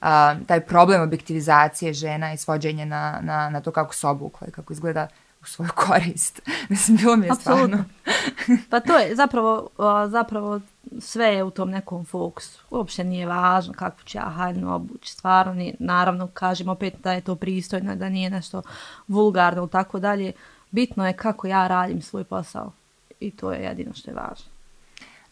[0.00, 4.50] a, taj problem objektivizacije žena i svođenje na, na, na to kako se obukla i
[4.50, 5.08] kako izgleda
[5.46, 6.40] u svoju korist.
[6.68, 7.84] Mislim, bilo mi je stvarno.
[8.70, 9.68] pa to je zapravo,
[10.08, 10.60] zapravo
[11.00, 12.62] sve je u tom nekom fokusu.
[12.70, 15.12] Uopšte nije važno kako će ja haljno obući.
[15.12, 18.62] Stvarno, nije, naravno, kažem opet da je to pristojno, da nije nešto
[19.08, 20.32] vulgarno ili tako dalje.
[20.70, 22.72] Bitno je kako ja radim svoj posao.
[23.20, 24.46] I to je jedino što je važno.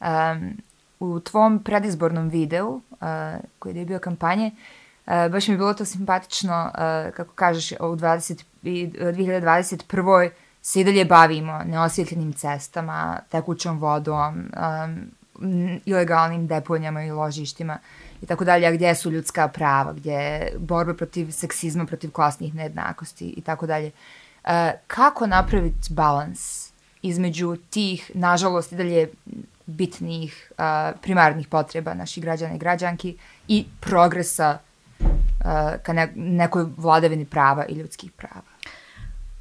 [0.01, 0.57] Um,
[1.01, 2.81] u tvom predizbornom videu, uh,
[3.59, 7.73] koji je bio kampanje, uh, E, baš mi je bilo to simpatično, uh, kako kažeš,
[7.73, 10.31] u 20, 2021.
[10.63, 14.51] se i dalje bavimo neosvjetljenim cestama, tekućom vodom,
[14.85, 17.79] um, ilegalnim deponjama i ložištima
[18.23, 22.55] i tako dalje, a gdje su ljudska prava, gdje je borba protiv seksizma, protiv klasnih
[22.55, 23.91] nejednakosti i tako dalje.
[24.45, 29.09] E, kako napraviti balans između tih, nažalost, i dalje
[29.67, 30.65] bitnih uh,
[31.03, 34.74] primarnih potreba naših građana i građanki i progresa uh,
[35.83, 38.55] ka ne, nekoj vladavini prava i ljudskih prava.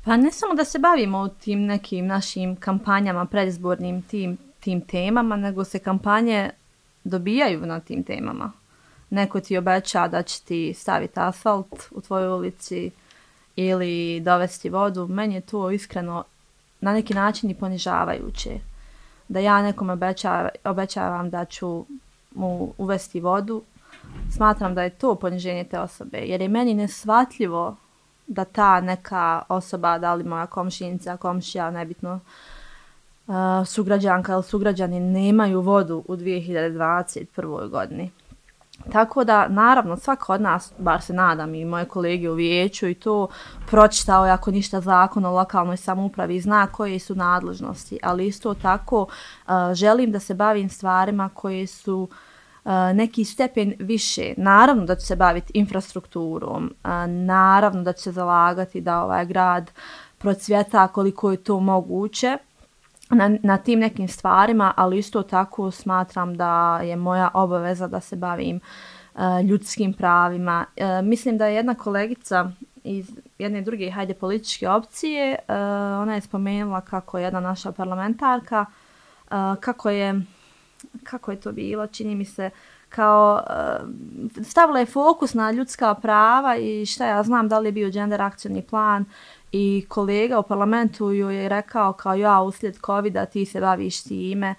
[0.05, 5.63] Pa ne samo da se bavimo tim nekim našim kampanjama, predizbornim tim, tim temama, nego
[5.63, 6.49] se kampanje
[7.03, 8.51] dobijaju na tim temama.
[9.09, 12.91] Neko ti obeća da će ti staviti asfalt u tvojoj ulici
[13.55, 15.07] ili dovesti vodu.
[15.07, 16.23] Meni je to iskreno
[16.81, 18.59] na neki način i ponižavajuće.
[19.27, 21.85] Da ja nekom obeća, obećavam da ću
[22.35, 23.63] mu uvesti vodu,
[24.31, 26.17] smatram da je to poniženje te osobe.
[26.17, 27.75] Jer je meni nesvatljivo
[28.27, 32.19] da ta neka osoba, da li moja komšinica, komšija, nebitno,
[33.27, 37.69] uh, sugrađanka ili sugrađani nemaju vodu u 2021.
[37.69, 38.11] godini.
[38.91, 42.95] Tako da, naravno, svako od nas, bar se nadam i moje kolege u vijeću i
[42.95, 43.27] to
[43.67, 49.01] pročitao je ako ništa zakon o lokalnoj samoupravi zna koje su nadležnosti, ali isto tako
[49.01, 52.17] uh, želim da se bavim stvarima koje su uh,
[52.93, 54.33] neki stepen više.
[54.37, 56.73] Naravno da će se baviti infrastrukturom,
[57.07, 59.71] naravno da će se zalagati da ovaj grad
[60.17, 62.37] procvjeta koliko je to moguće,
[63.09, 68.15] na, na tim nekim stvarima, ali isto tako smatram da je moja obaveza da se
[68.15, 68.59] bavim
[69.49, 70.65] ljudskim pravima.
[71.03, 72.51] Mislim da je jedna kolegica
[72.83, 75.35] iz jedne druge hajde političke opcije,
[76.01, 78.65] ona je spomenula kako je jedna naša parlamentarka,
[79.59, 80.21] kako je
[81.03, 82.49] kako je to bilo, čini mi se
[82.89, 83.89] kao uh,
[84.45, 88.21] stavila je fokus na ljudska prava i šta ja znam da li je bio gender
[88.21, 89.05] akcijni plan
[89.51, 94.55] i kolega u parlamentu joj je rekao kao ja uslijed covid ti se baviš time.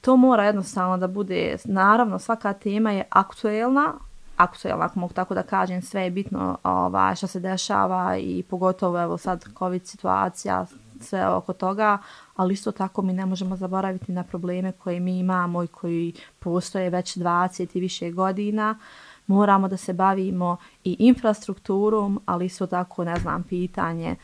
[0.00, 3.94] To mora jednostavno da bude, naravno svaka tema je aktuelna,
[4.36, 9.02] aktuelna ako mogu tako da kažem, sve je bitno ovaj, šta se dešava i pogotovo
[9.02, 10.66] evo sad covid situacija,
[11.04, 11.98] sve oko toga,
[12.36, 16.90] ali isto tako mi ne možemo zaboraviti na probleme koje mi imamo i koji postoje
[16.90, 18.78] već 20 i više godina.
[19.26, 24.16] Moramo da se bavimo i infrastrukturom, ali isto tako, ne znam, pitanje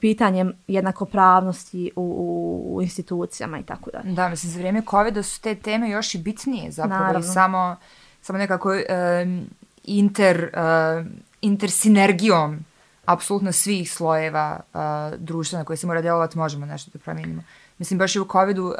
[0.00, 4.12] pitanjem jednakopravnosti u, u, u institucijama i tako dalje.
[4.12, 7.20] Da, mislim, za vrijeme COVID-a su te teme još i bitnije zapravo Naravno.
[7.20, 7.76] i samo,
[8.22, 9.46] samo nekako um,
[9.84, 11.06] inter, uh,
[11.40, 12.64] intersinergijom
[13.12, 14.80] apsolutno svih slojeva uh,
[15.18, 17.42] društva na koje se mora djelovati možemo nešto da promijenimo.
[17.78, 18.74] Mislim, baš i u COVID-u uh,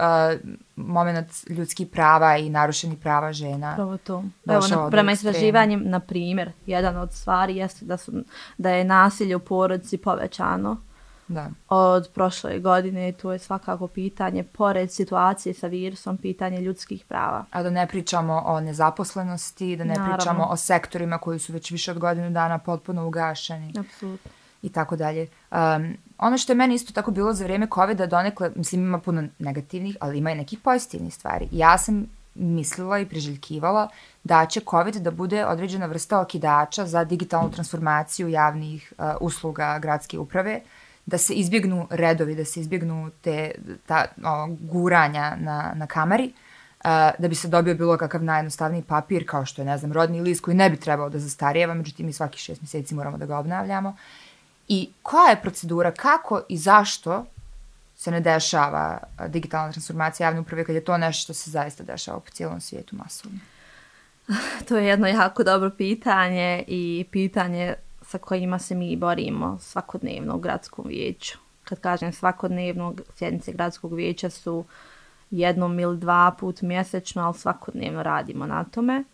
[0.77, 3.75] moment ljudskih prava i narušenih prava žena.
[3.75, 4.25] Pravo to.
[4.49, 8.13] Evo, na, prema istraživanjem, na primjer, jedan od stvari jeste da, su,
[8.59, 10.77] da je nasilje u porodici povećano
[11.31, 11.51] da.
[11.69, 13.13] od prošle godine.
[13.13, 17.45] To je svakako pitanje, pored situacije sa virusom, pitanje ljudskih prava.
[17.51, 20.17] A da ne pričamo o nezaposlenosti, da ne Naravno.
[20.17, 23.75] pričamo o sektorima koji su već više od godinu dana potpuno ugašeni.
[23.79, 24.31] Apsolutno.
[24.63, 25.29] I tako dalje.
[25.51, 29.25] Um, ono što je meni isto tako bilo za vrijeme COVID-a donekle, mislim ima puno
[29.39, 31.49] negativnih, ali ima i nekih pozitivnih stvari.
[31.53, 33.89] Ja sam mislila i priželjkivala
[34.25, 40.19] da će COVID da bude određena vrsta okidača za digitalnu transformaciju javnih uh, usluga gradske
[40.19, 40.61] uprave,
[41.11, 43.51] da se izbjegnu redovi, da se izbjegnu te
[43.87, 46.33] ta, o, guranja na, na kameri,
[46.85, 50.21] a, da bi se dobio bilo kakav najjednostavniji papir, kao što je, ne znam, rodni
[50.21, 53.39] list koji ne bi trebao da zastarijeva, međutim i svaki šest mjeseci moramo da ga
[53.39, 53.97] obnavljamo.
[54.69, 57.27] I koja je procedura, kako i zašto
[57.97, 62.21] se ne dešava digitalna transformacija javne uprave kad je to nešto što se zaista dešava
[62.21, 63.39] po cijelom svijetu masovno?
[64.69, 67.75] To je jedno jako dobro pitanje i pitanje
[68.11, 71.39] sa kojima se mi borimo svakodnevno u gradskom vijeću.
[71.65, 74.65] Kad kažem svakodnevno, sjednice gradskog vijeća su
[75.31, 79.05] jednom ili dva put mjesečno, ali svakodnevno radimo na tome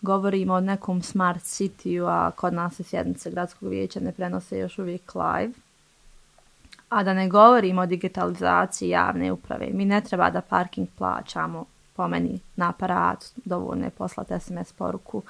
[0.00, 4.78] govorimo o nekom smart city a kod nas se sjednice gradskog vijeća ne prenose još
[4.78, 5.52] uvijek live.
[6.88, 9.68] A da ne govorimo o digitalizaciji javne uprave.
[9.72, 11.64] Mi ne treba da parking plaćamo
[11.96, 15.22] po meni na aparat, dovoljno je poslati SMS poruku,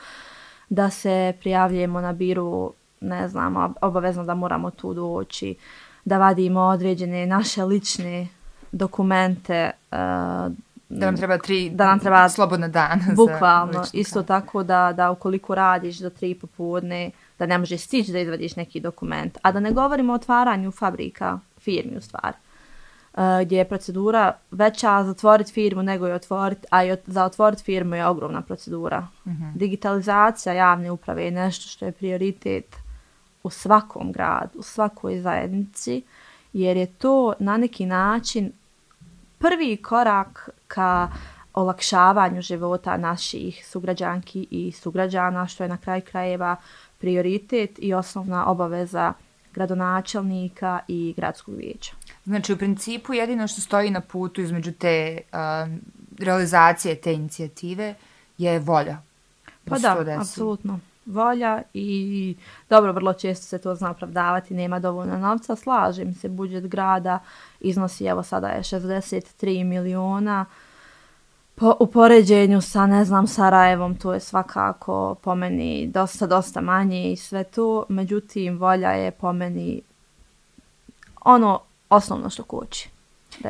[0.68, 5.54] da se prijavljujemo na biru, ne znam, obavezno da moramo tu doći,
[6.04, 8.28] da vadimo određene naše lične
[8.72, 10.52] dokumente, uh,
[10.88, 13.04] Da nam treba tri da nam treba slobodna dana.
[13.16, 13.84] Bukvalno.
[13.92, 18.56] Isto tako da, da ukoliko radiš do tri popodne, da ne možeš stići da izvadiš
[18.56, 19.38] neki dokument.
[19.42, 22.36] A da ne govorimo o otvaranju fabrika, firmi u stvari.
[23.12, 27.62] Uh, gdje je procedura veća za otvoriti firmu nego je otvoriti, a i za otvoriti
[27.62, 29.00] firmu je ogromna procedura.
[29.00, 29.52] Mm -hmm.
[29.54, 32.76] Digitalizacija javne uprave je nešto što je prioritet
[33.48, 36.02] u svakom gradu, u svakoj zajednici,
[36.52, 38.52] jer je to na neki način
[39.38, 41.08] prvi korak ka
[41.54, 46.56] olakšavanju života naših sugrađanki i sugrađana, što je na kraj krajeva
[46.98, 49.12] prioritet i osnovna obaveza
[49.54, 51.92] gradonačelnika i gradskog vijeća.
[52.24, 55.38] Znači, u principu jedino što stoji na putu između te uh,
[56.18, 57.94] realizacije te inicijative
[58.38, 58.98] je volja.
[59.64, 60.80] Pa da, apsolutno.
[61.08, 62.36] Volja i
[62.70, 67.18] dobro, vrlo često se to zna opravdavati, nema dovoljno novca, slažem se, budžet grada
[67.60, 70.44] iznosi, evo sada je 63 miliona,
[71.54, 77.12] po, u poređenju sa, ne znam, Sarajevom, to je svakako po meni dosta, dosta manje
[77.12, 79.82] i sve to, međutim, volja je po meni
[81.24, 82.90] ono osnovno što koči.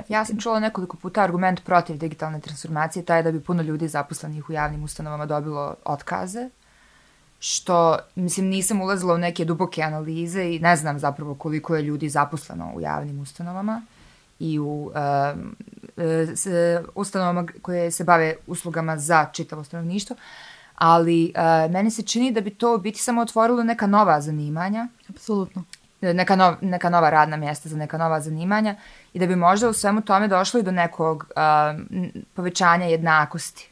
[0.08, 4.50] Ja sam čula nekoliko puta argument protiv digitalne transformacije, taj da bi puno ljudi zaposlenih
[4.50, 6.48] u javnim ustanovama dobilo otkaze,
[7.38, 12.08] što, mislim, nisam ulazila u neke duboke analize i ne znam zapravo koliko je ljudi
[12.08, 13.82] zaposleno u javnim ustanovama
[14.38, 14.90] i u
[15.34, 15.56] um,
[16.34, 16.46] s,
[16.94, 20.16] ustanovama koje se bave uslugama za čitavo stanovništvo,
[20.74, 24.88] ali uh, meni se čini da bi to biti samo otvorilo neka nova zanimanja.
[25.08, 25.64] Apsolutno.
[26.00, 28.76] Neka, nov, neka nova radna mjesta za neka nova zanimanja
[29.12, 31.80] i da bi možda u svemu tome došlo i do nekog uh,
[32.34, 33.70] povećanja jednakosti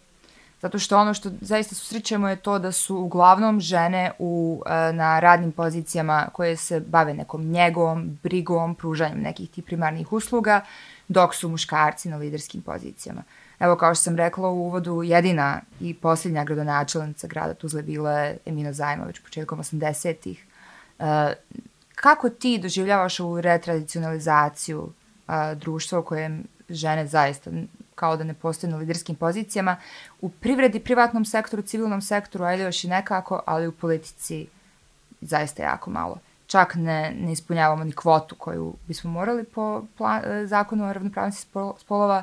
[0.63, 5.21] Zato što ono što zaista susrećemo je to da su uglavnom žene u, e, na
[5.21, 10.61] radnim pozicijama koje se bave nekom njegom, brigom, pružanjem nekih tih primarnih usluga,
[11.09, 13.23] dok su muškarci na liderskim pozicijama.
[13.59, 18.39] Evo, kao što sam rekla u uvodu, jedina i posljednja gradonačelnica grada Tuzle bila je
[18.47, 20.47] Emina Zajmović početkom 80-ih.
[20.99, 21.35] E,
[21.95, 24.93] kako ti doživljavaš ovu retradicionalizaciju
[25.29, 27.51] e, društva u kojem žene zaista
[27.97, 29.77] kao da ne postoje na liderskim pozicijama.
[30.21, 34.47] U privredi, privatnom sektoru, civilnom sektoru, ajde još i nekako, ali u politici
[35.21, 36.19] zaista jako malo.
[36.47, 41.49] Čak ne, ne ispunjavamo ni kvotu koju bismo morali po plan, e, zakonu o ravnopravnosti
[41.79, 42.23] spolova,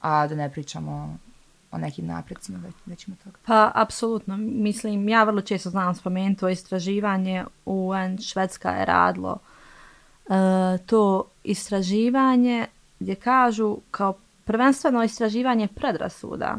[0.00, 1.18] a da ne pričamo
[1.70, 3.36] o nekim napredcima već, već ima toga.
[3.46, 4.36] Pa, apsolutno.
[4.36, 9.38] Mislim, ja vrlo često znam spomenuti o istraživanje UN Švedska je radilo
[10.26, 10.34] uh,
[10.86, 12.66] to istraživanje
[13.00, 14.14] gdje kažu kao
[14.50, 16.58] prvenstveno istraživanje predrasuda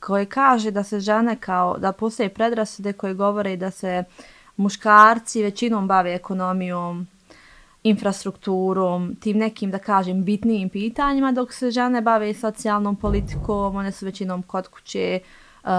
[0.00, 4.04] koje kaže da se žene kao da postoje predrasude koje govore da se
[4.56, 7.06] muškarci većinom bave ekonomijom,
[7.82, 14.06] infrastrukturom, tim nekim, da kažem, bitnijim pitanjima, dok se žene bave socijalnom politikom, one su
[14.06, 15.20] većinom kod kuće.
[15.64, 15.70] Uh,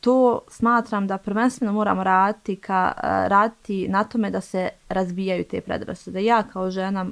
[0.00, 5.60] to smatram da prvenstveno moramo raditi, ka, uh, raditi na tome da se razbijaju te
[5.60, 6.24] predrasude.
[6.24, 7.06] Ja kao žena,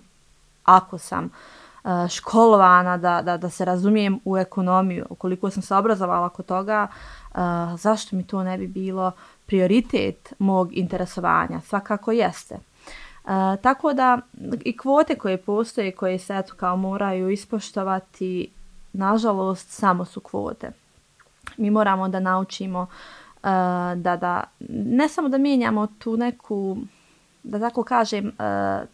[0.64, 1.63] ako sam uh,
[2.10, 6.86] školovana, da, da, da se razumijem u ekonomiju, koliko sam se obrazovala kod toga,
[7.76, 9.12] zašto mi to ne bi bilo
[9.46, 11.60] prioritet mog interesovanja?
[11.60, 12.54] Svakako jeste.
[12.54, 12.60] E,
[13.62, 14.18] tako da
[14.64, 18.50] i kvote koje postoje, koje se eto kao moraju ispoštovati,
[18.92, 20.70] nažalost, samo su kvote.
[21.56, 22.86] Mi moramo da naučimo
[23.96, 26.76] da, da ne samo da mijenjamo tu neku
[27.44, 28.32] da tako kažem, e,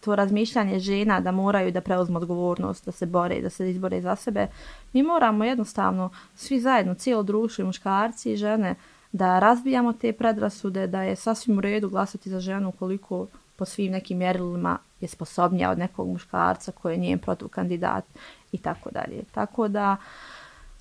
[0.00, 4.16] to razmišljanje žena da moraju da preuzmu odgovornost, da se bore, da se izbore za
[4.16, 4.46] sebe,
[4.92, 8.74] mi moramo jednostavno svi zajedno, cijelo društvo i muškarci i žene,
[9.12, 13.92] da razbijamo te predrasude, da je sasvim u redu glasati za ženu koliko po svim
[13.92, 18.04] nekim mjerilima je sposobnija od nekog muškarca koji je njen protivkandidat
[18.52, 19.22] i tako dalje.
[19.32, 19.96] Tako da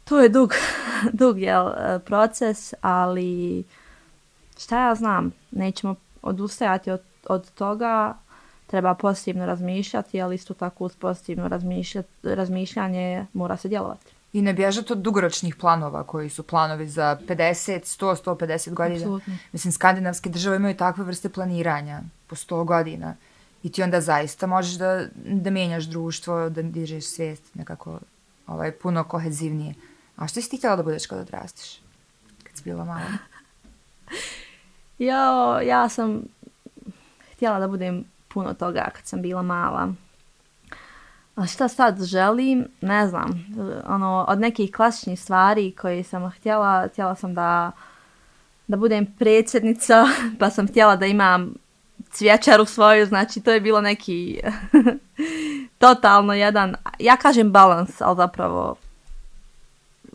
[0.04, 0.54] to je dug,
[1.22, 3.64] dug je e, proces, ali
[4.58, 8.18] šta ja znam, nećemo odustajati od od toga
[8.68, 11.50] treba pozitivno razmišljati, ali isto tako uz pozitivno
[12.24, 14.14] razmišljanje mora se djelovati.
[14.34, 18.96] I ne bježati od dugoročnih planova koji su planovi za 50, 100, 150 godina.
[18.96, 19.38] Absolutno.
[19.52, 23.16] Mislim, skandinavske države imaju takve vrste planiranja po 100 godina.
[23.64, 28.00] I ti onda zaista možeš da, da mijenjaš društvo, da dižeš svijest nekako
[28.48, 29.74] ovaj, puno kohezivnije.
[30.16, 31.80] A što si ti htjela da budeš kada odrastiš?
[32.44, 33.02] Kad si bila mala?
[35.00, 36.22] ja, ja sam
[37.40, 39.94] htjela da budem puno toga kad sam bila mala.
[41.36, 42.68] A šta sad želim?
[42.82, 43.46] Ne znam.
[43.88, 47.72] Ono, od nekih klasičnih stvari koje sam htjela, htjela sam da,
[48.68, 50.06] da budem predsjednica,
[50.40, 51.54] pa sam htjela da imam
[52.10, 54.40] cvjećaru svoju, znači to je bilo neki
[55.78, 58.76] totalno jedan, ja kažem balans, ali zapravo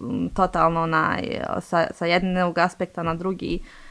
[0.00, 3.60] mm, totalno onaj, sa, sa jednog aspekta na drugi.
[3.62, 3.83] Uh,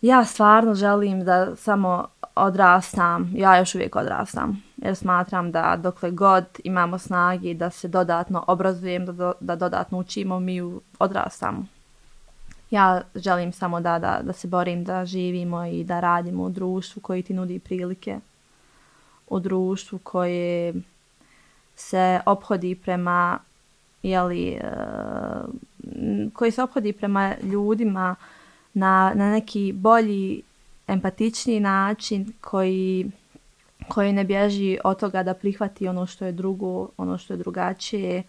[0.00, 6.44] ja stvarno želim da samo odrastam, ja još uvijek odrastam, jer smatram da dokle god
[6.64, 10.62] imamo snagi da se dodatno obrazujem, da, do, da dodatno učimo, mi
[10.98, 11.66] odrastamo.
[12.70, 17.02] Ja želim samo da, da, da se borim da živimo i da radimo u društvu
[17.02, 18.20] koji ti nudi prilike,
[19.26, 20.74] u društvu koje
[21.76, 23.38] se ophodi prema,
[24.02, 24.60] jeli, eh,
[26.32, 28.39] koji se ophodi prema ljudima, uh,
[28.74, 30.42] na, na neki bolji,
[30.86, 33.10] empatični način koji,
[33.88, 38.22] koji ne bježi od toga da prihvati ono što je drugo, ono što je drugačije.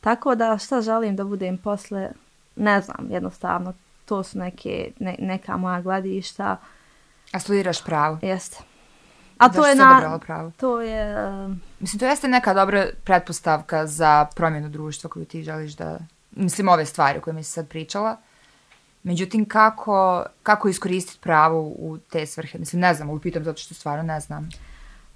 [0.00, 2.10] Tako da šta želim da budem posle,
[2.56, 3.72] ne znam, jednostavno,
[4.04, 6.56] to su neke, ne, neka moja gledišta.
[7.32, 8.18] A studiraš pravo?
[8.22, 8.58] Jeste.
[9.38, 10.18] A Zašto to je na...
[10.26, 10.52] pravo?
[10.56, 11.28] To je...
[11.28, 15.98] um, Mislim, to jeste neka dobra pretpostavka za promjenu društva koju ti želiš da...
[16.30, 18.16] Mislim, ove stvari o kojima si sad pričala.
[19.02, 22.58] Međutim, kako, kako iskoristiti pravo u te svrhe?
[22.58, 24.48] Mislim, ne znam, ovo pitam zato što stvarno ne znam.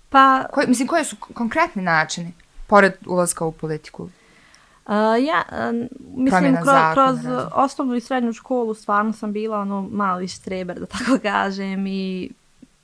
[0.09, 2.33] Pa, Koji, mislim, koji su konkretni načini,
[2.67, 4.03] pored ulaska u politiku?
[4.03, 4.93] Uh,
[5.25, 9.89] ja, uh, mislim, kroz, zakona, kroz ne osnovnu i srednju školu stvarno sam bila ono
[9.93, 12.31] mali štreber, da tako kažem, i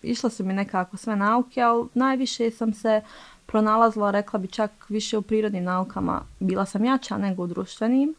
[0.03, 3.03] išla su mi nekako sve nauke, ali najviše sam se
[3.47, 8.15] pronalazila, rekla bi čak više u prirodnim naukama, bila sam jača nego u društvenim.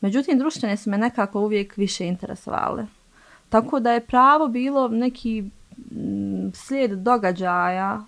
[0.00, 2.86] Međutim, društvene su me nekako uvijek više interesovale.
[3.48, 5.44] Tako da je pravo bilo neki
[5.90, 8.04] mm, slijed događaja,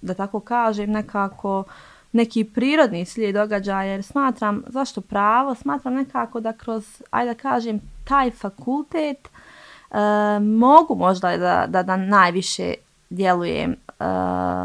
[0.00, 1.64] da tako kažem, nekako
[2.12, 5.54] neki prirodni slijed događaja, jer smatram, zašto pravo?
[5.54, 9.96] Smatram nekako da kroz, ajde da kažem, taj fakultet e,
[10.40, 12.74] mogu možda da, da, da najviše
[13.10, 13.76] djelujem e,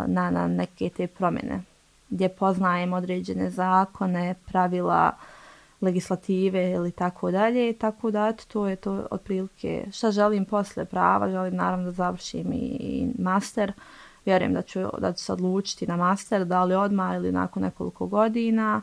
[0.07, 1.61] na, na neke te promjene,
[2.09, 5.11] gdje poznajem određene zakone, pravila,
[5.81, 11.55] legislative ili tako dalje, tako da to je to otprilike šta želim posle prava, želim
[11.55, 13.73] naravno da završim i, i master,
[14.25, 18.07] vjerujem da ću, da ću se odlučiti na master, da li odmah ili nakon nekoliko
[18.07, 18.81] godina.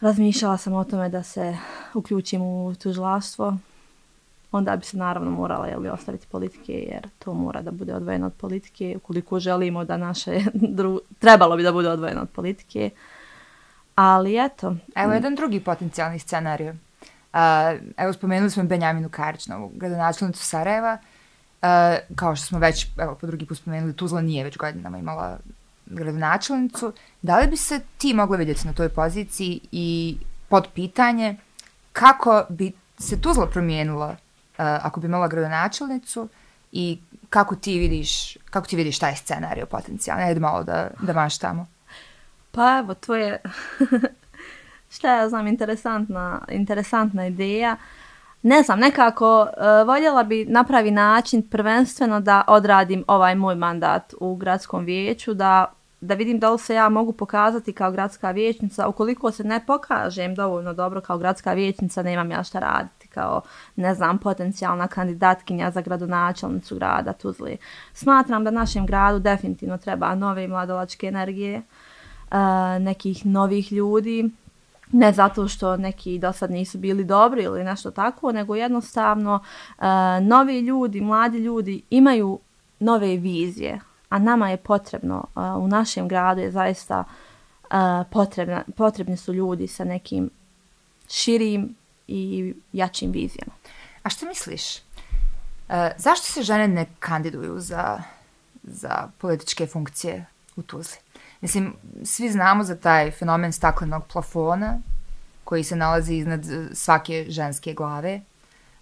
[0.00, 1.56] Razmišljala sam o tome da se
[1.94, 3.56] uključim u tužilaštvo,
[4.52, 8.32] onda bi se naravno morala jeli, ostaviti politike, jer to mora da bude odvojeno od
[8.32, 10.40] politike, ukoliko želimo da naše,
[10.76, 11.00] dru...
[11.18, 12.90] trebalo bi da bude odvojeno od politike.
[14.02, 16.70] Ali eto, Evo jedan drugi potencijalni scenarij.
[16.70, 16.78] Uh,
[17.96, 20.98] evo spomenuli smo Benjaminu Karićnovu, gradonačelnicu Sarajeva.
[21.62, 21.68] Uh,
[22.16, 25.38] kao što smo već, evo po drugi put spomenuli, Tuzla nije već godinama imala
[25.86, 26.92] gradonačelnicu.
[27.22, 30.16] Da li bi se ti mogla vidjeti na toj poziciji i
[30.48, 31.36] pod pitanje
[31.92, 34.16] kako bi se Tuzla promijenila uh,
[34.56, 36.28] ako bi imala gradonačelnicu
[36.72, 36.98] i
[37.30, 40.24] kako ti vidiš, kako ti vidiš taj scenarij potencijalni?
[40.24, 41.66] Ajde malo da, da maštamo.
[42.52, 43.42] Pa evo, to je,
[44.94, 47.76] šta ja znam, interesantna, interesantna ideja.
[48.42, 54.36] Ne znam, nekako uh, voljela bi napravi način prvenstveno da odradim ovaj moj mandat u
[54.36, 58.88] gradskom vijeću, da, da vidim da li se ja mogu pokazati kao gradska vijećnica.
[58.88, 63.40] Ukoliko se ne pokažem dovoljno dobro kao gradska vijećnica, nemam ja šta raditi kao,
[63.76, 67.56] ne znam, potencijalna kandidatkinja za gradonačelnicu grada Tuzli.
[67.92, 71.64] Smatram da našem gradu definitivno treba nove mladolačke energije, uh,
[72.80, 74.30] nekih novih ljudi,
[74.92, 79.34] ne zato što neki do sad nisu bili dobri ili nešto tako, nego jednostavno
[79.78, 79.84] uh,
[80.22, 82.38] novi ljudi, mladi ljudi imaju
[82.80, 87.76] nove vizije, a nama je potrebno, uh, u našem gradu je zaista uh,
[88.10, 90.30] potrebna, potrebni su ljudi sa nekim
[91.08, 91.74] širim
[92.08, 93.52] i jačim vizijama.
[94.02, 94.76] A što misliš?
[95.68, 98.02] E, zašto se žene ne kandiduju za,
[98.62, 100.26] za političke funkcije
[100.56, 100.96] u Tuzli?
[101.42, 101.74] Mislim,
[102.04, 104.78] svi znamo za taj fenomen staklenog plafona
[105.44, 108.20] koji se nalazi iznad e, svake ženske glave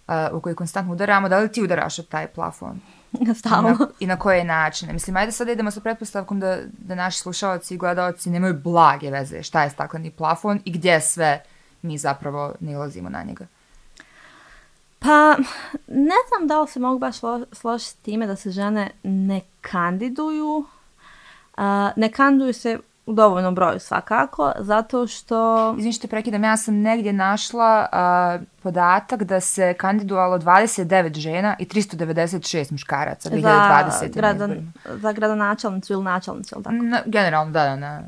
[0.07, 1.29] uh, u koji konstantno udaramo.
[1.29, 2.79] Da li ti udaraš od taj plafon?
[3.21, 3.77] I na, Stalno.
[3.99, 4.93] I na koje načine?
[4.93, 9.43] Mislim, ajde sad idemo sa pretpostavkom da, da naši slušalci i gledalci nemaju blage veze
[9.43, 11.43] šta je stakleni plafon i gdje sve
[11.81, 13.45] mi zapravo ne ulazimo na njega.
[14.99, 15.35] Pa,
[15.87, 20.65] ne znam da li se mogu baš slo- složiti time da se žene ne kandiduju.
[21.95, 25.69] Ne kandiduju se u dovoljnom broju svakako, zato što...
[25.77, 31.55] Izvini što te prekidam, ja sam negdje našla uh, podatak da se kandidovalo 29 žena
[31.59, 33.41] i 396 muškaraca 2020.
[33.41, 34.71] za, na gradan, izborima.
[34.85, 36.75] za gradonačelnicu ili načelnicu, ili tako?
[36.75, 38.01] Na, generalno, da, da, na,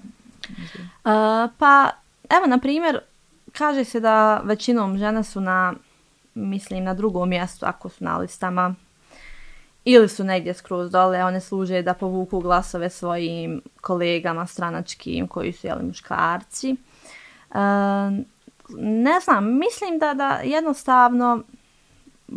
[1.04, 1.90] Uh, pa,
[2.30, 3.00] evo, na primjer,
[3.58, 5.74] kaže se da većinom žene su na,
[6.34, 8.76] mislim, na drugom mjestu ako su na listama
[9.86, 15.68] ili su negdje skroz dole, one služe da povuku glasove svojim kolegama stranačkim koji su
[15.68, 16.70] jeli muškarci.
[16.72, 16.76] E,
[18.78, 21.44] ne znam, mislim da, da jednostavno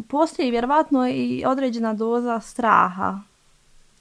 [0.08, 3.20] postoji vjerovatno i određena doza straha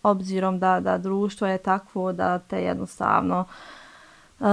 [0.06, 4.46] obzirom da, da društvo je takvo da te jednostavno uh,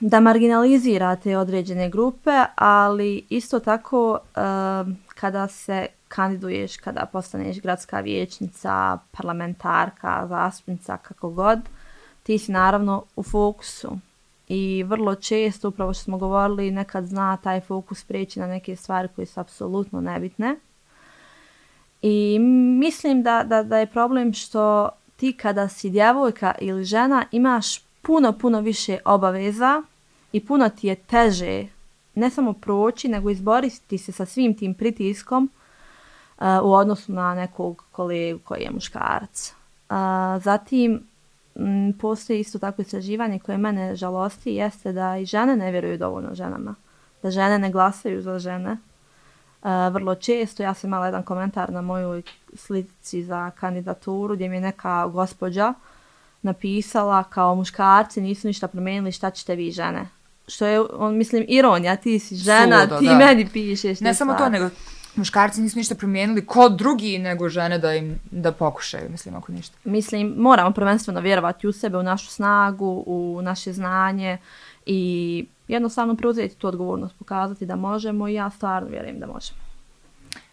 [0.00, 8.98] da marginalizirate određene grupe, ali isto tako uh, kada se kandiduješ, kada postaneš gradska vijećnica,
[9.10, 11.58] parlamentarka, zastupnica, kako god,
[12.22, 13.98] ti si naravno u fokusu.
[14.48, 19.08] I vrlo često, upravo što smo govorili, nekad zna taj fokus preći na neke stvari
[19.16, 20.56] koje su apsolutno nebitne.
[22.02, 22.38] I
[22.78, 28.32] mislim da, da, da je problem što ti kada si djevojka ili žena imaš puno,
[28.32, 29.82] puno više obaveza
[30.32, 31.66] i puno ti je teže
[32.14, 35.50] ne samo proći, nego izboriti se sa svim tim pritiskom
[36.38, 39.52] uh, u odnosu na nekog kolegu koji je muškarac.
[39.90, 39.96] Uh,
[40.42, 41.02] zatim,
[41.56, 46.34] m, postoji isto tako istraživanje koje mene žalosti, jeste da i žene ne vjeruju dovoljno
[46.34, 46.74] ženama.
[47.22, 48.76] Da žene ne glasaju za žene.
[49.62, 52.22] Uh, vrlo često, ja sam imala jedan komentar na mojoj
[52.54, 55.74] slici za kandidaturu gdje mi je neka gospođa
[56.42, 60.08] napisala kao muškarci nisu ništa promijenili, šta ćete vi žene?
[60.48, 63.14] Što je, on, mislim, ironija, ti si žena, Suludo, ti da.
[63.14, 64.00] meni pišeš.
[64.00, 64.52] Ne samo to, stvari.
[64.52, 64.70] nego
[65.18, 69.76] muškarci nisu ništa promijenili ko drugi nego žene da im da pokušaju, mislim, ako ništa.
[69.84, 74.38] Mislim, moramo prvenstveno vjerovati u sebe, u našu snagu, u naše znanje
[74.86, 79.60] i jednostavno preuzeti tu odgovornost, pokazati da možemo i ja stvarno vjerujem da možemo.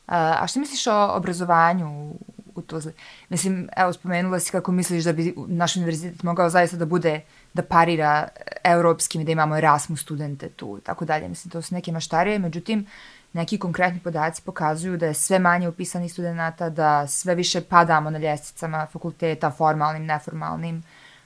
[0.08, 2.20] A, a što misliš o obrazovanju u,
[2.56, 2.94] u Tuzli?
[3.30, 7.22] Mislim, evo, spomenula si kako misliš da bi naš univerzitet mogao zaista da bude,
[7.54, 8.28] da parira
[8.64, 11.30] europskim i da imamo Erasmus studente tu i tako dalje.
[11.30, 12.86] Mislim, to su neke maštarije, međutim,
[13.36, 18.20] neki konkretni podaci pokazuju da je sve manje upisanih studenta, da sve više padamo na
[18.20, 20.84] ljestvicama fakulteta, formalnim, neformalnim,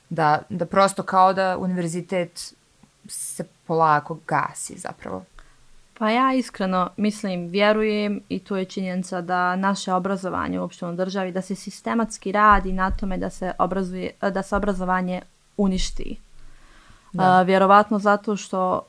[0.10, 2.54] da, da prosto kao da univerzitet
[3.08, 5.24] se polako gasi zapravo.
[6.00, 11.32] Pa ja iskreno mislim, vjerujem i to je činjenica da naše obrazovanje uopšte u državi,
[11.32, 15.22] da se sistematski radi na tome da se, obrazuje, da se obrazovanje
[15.58, 16.20] uništi.
[17.14, 17.42] Da.
[17.42, 18.89] Uh, vjerovatno zato što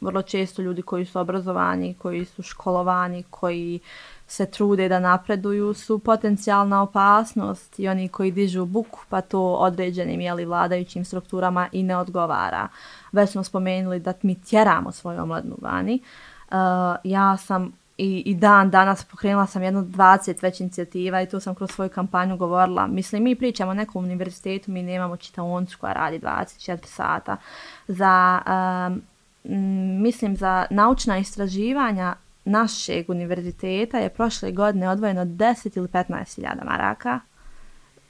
[0.00, 3.80] vrlo često ljudi koji su obrazovani, koji su školovani, koji
[4.26, 10.20] se trude da napreduju su potencijalna opasnost i oni koji dižu buku pa to određenim
[10.20, 12.68] jeli, vladajućim strukturama i ne odgovara.
[13.12, 16.00] Već smo spomenuli da mi tjeramo svoju omladnu vani.
[16.50, 16.54] Uh,
[17.04, 21.54] ja sam i, i dan danas pokrenula sam jedno 20 već inicijativa i to sam
[21.54, 22.86] kroz svoju kampanju govorila.
[22.86, 27.36] Mislim, mi pričamo o nekom univerzitetu, mi nemamo čitaoncu koja radi 24 sata.
[27.88, 29.02] Za, um,
[29.48, 36.64] m, mislim, za naučna istraživanja našeg univerziteta je prošle godine odvojeno 10 ili 15 hiljada
[36.64, 37.20] maraka.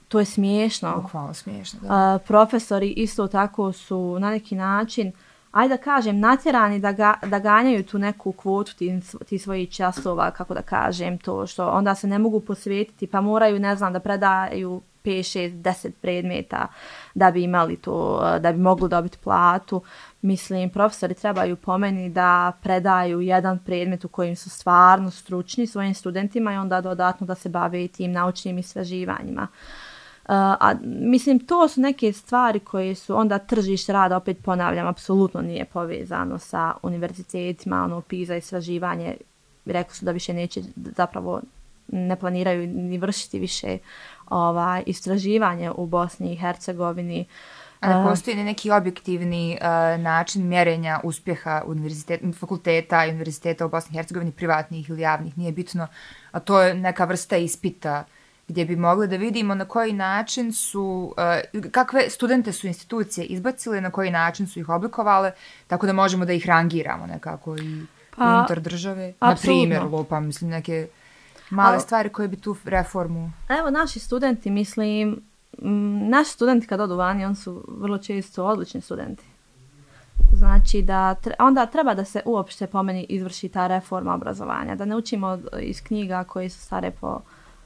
[0.07, 1.01] To je smiješno.
[1.01, 2.15] Bukvalno smiješno, da.
[2.15, 5.11] Uh, profesori isto tako su na neki način
[5.51, 10.31] ajde da kažem, natjerani da, ga, da ganjaju tu neku kvotu ti, ti svojih časova,
[10.31, 13.99] kako da kažem, to što onda se ne mogu posvetiti, pa moraju, ne znam, da
[13.99, 16.67] predaju 5, 6, 10 predmeta
[17.15, 19.81] da bi imali to, da bi mogli dobiti platu.
[20.21, 26.53] Mislim, profesori trebaju pomeni da predaju jedan predmet u kojim su stvarno stručni svojim studentima
[26.53, 29.41] i onda dodatno da se bave i tim naučnim istraživanjima.
[29.41, 35.41] Uh, a mislim to su neke stvari koje su onda tržište rada opet ponavljam apsolutno
[35.41, 39.15] nije povezano sa univerzitetima ono PISA istraživanje
[39.65, 41.41] rekli su da više neće zapravo
[41.87, 43.77] ne planiraju ni vršiti više
[44.29, 50.99] ovaj istraživanje u Bosni i Hercegovini Uh, ne postoji li neki objektivni uh, način mjerenja
[51.03, 51.61] uspjeha
[52.39, 55.87] fakulteta i univerziteta u Bosni i Hercegovini, privatnih ili javnih, nije bitno,
[56.31, 58.03] a to je neka vrsta ispita
[58.47, 61.13] gdje bi mogli da vidimo na koji način su,
[61.53, 65.31] uh, kakve studente su institucije izbacile, na koji način su ih oblikovale,
[65.67, 67.81] tako da možemo da ih rangiramo nekako i
[68.15, 69.13] Pa, unutar države.
[69.21, 69.61] Na apsolutno.
[69.61, 70.87] primjer, lupam, mislim, neke
[71.49, 73.31] male Al- stvari koje bi tu reformu...
[73.49, 75.21] Evo, naši studenti, mislim,
[76.09, 79.23] naši studenti kad odu vani, on su vrlo često odlični studenti.
[80.33, 84.85] Znači da tre, onda treba da se uopšte po meni izvrši ta reforma obrazovanja, da
[84.85, 87.19] ne učimo od- iz knjiga koje su stare po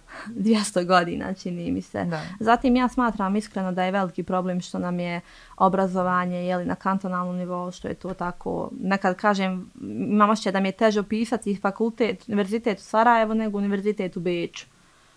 [0.30, 2.04] 200 godina, čini mi se.
[2.04, 2.22] Da.
[2.40, 5.22] Zatim ja smatram iskreno da je veliki problem što nam je
[5.58, 9.72] obrazovanje jeli, na kantonalnom nivou, što je to tako, nekad kažem,
[10.10, 14.66] imam osjećaj da mi je teže opisati fakultet, univerzitet u Sarajevu nego univerzitet u Beču.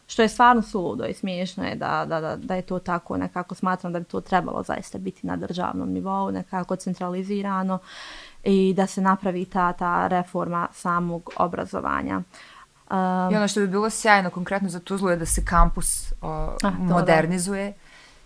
[0.07, 3.54] Što je stvarno suludo i smiješno je da, da, da, da je to tako, nekako
[3.54, 7.78] smatram da bi to trebalo zaista biti na državnom nivou, nekako centralizirano
[8.44, 12.16] i da se napravi ta, ta reforma samog obrazovanja.
[12.90, 16.57] Um, I ono što bi bilo sjajno konkretno za Tuzlu je da se kampus o,
[16.61, 16.70] to da.
[16.70, 17.72] modernizuje.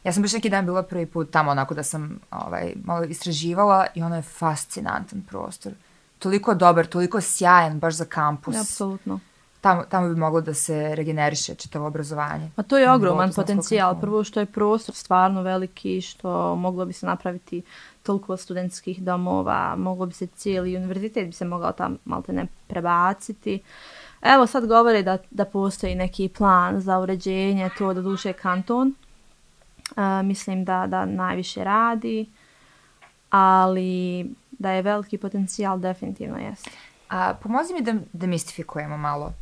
[0.04, 3.86] Ja sam baš neki dan bila prvi put tamo onako da sam ovaj, malo istraživala
[3.94, 5.72] i ono je fascinantan prostor.
[6.18, 8.56] Toliko dobar, toliko sjajan baš za kampus.
[8.60, 9.20] Apsolutno.
[9.60, 12.50] Tamo, tamo bi moglo da se regeneriše čitavo obrazovanje.
[12.56, 14.00] Pa to je ogroman potencijal.
[14.00, 17.62] Prvo što je prostor stvarno veliki, što moglo bi se napraviti
[18.02, 23.62] toliko studentskih domova, moglo bi se cijeli univerzitet bi se mogao tam malte ne prebaciti.
[24.22, 28.94] Evo sad govore da, da postoji neki plan za uređenje, to da duše kanton.
[29.96, 32.26] E, mislim da, da najviše radi,
[33.30, 36.70] ali da je veliki potencijal definitivno jeste.
[37.08, 39.32] A pomozi mi da demistifikujemo malo.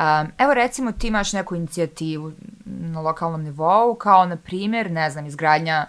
[0.00, 2.32] Um, evo recimo ti imaš neku inicijativu
[2.64, 5.86] na lokalnom nivou, kao na primjer, ne znam, izgradnja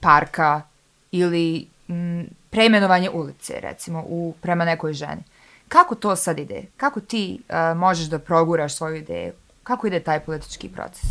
[0.00, 0.62] parka
[1.10, 5.22] ili m, preimenovanje ulice, recimo, u, prema nekoj ženi.
[5.68, 6.62] Kako to sad ide?
[6.76, 9.32] Kako ti uh, možeš da proguraš svoju ideju?
[9.62, 11.10] Kako ide taj politički proces?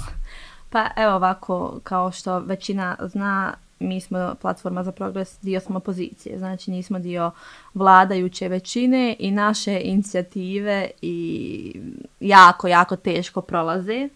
[0.70, 6.40] Pa evo ovako, kao što većina zna, mi smo platforma za progres, dio smo opozicije,
[6.40, 7.32] znači nismo dio
[7.74, 11.82] vladajuće većine i naše inicijative i
[12.20, 14.10] jako, jako teško prolaze.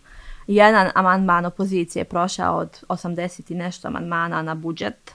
[0.47, 5.11] Jedan amandman opozicije je prošao od 80 i nešto amandmana na budžet.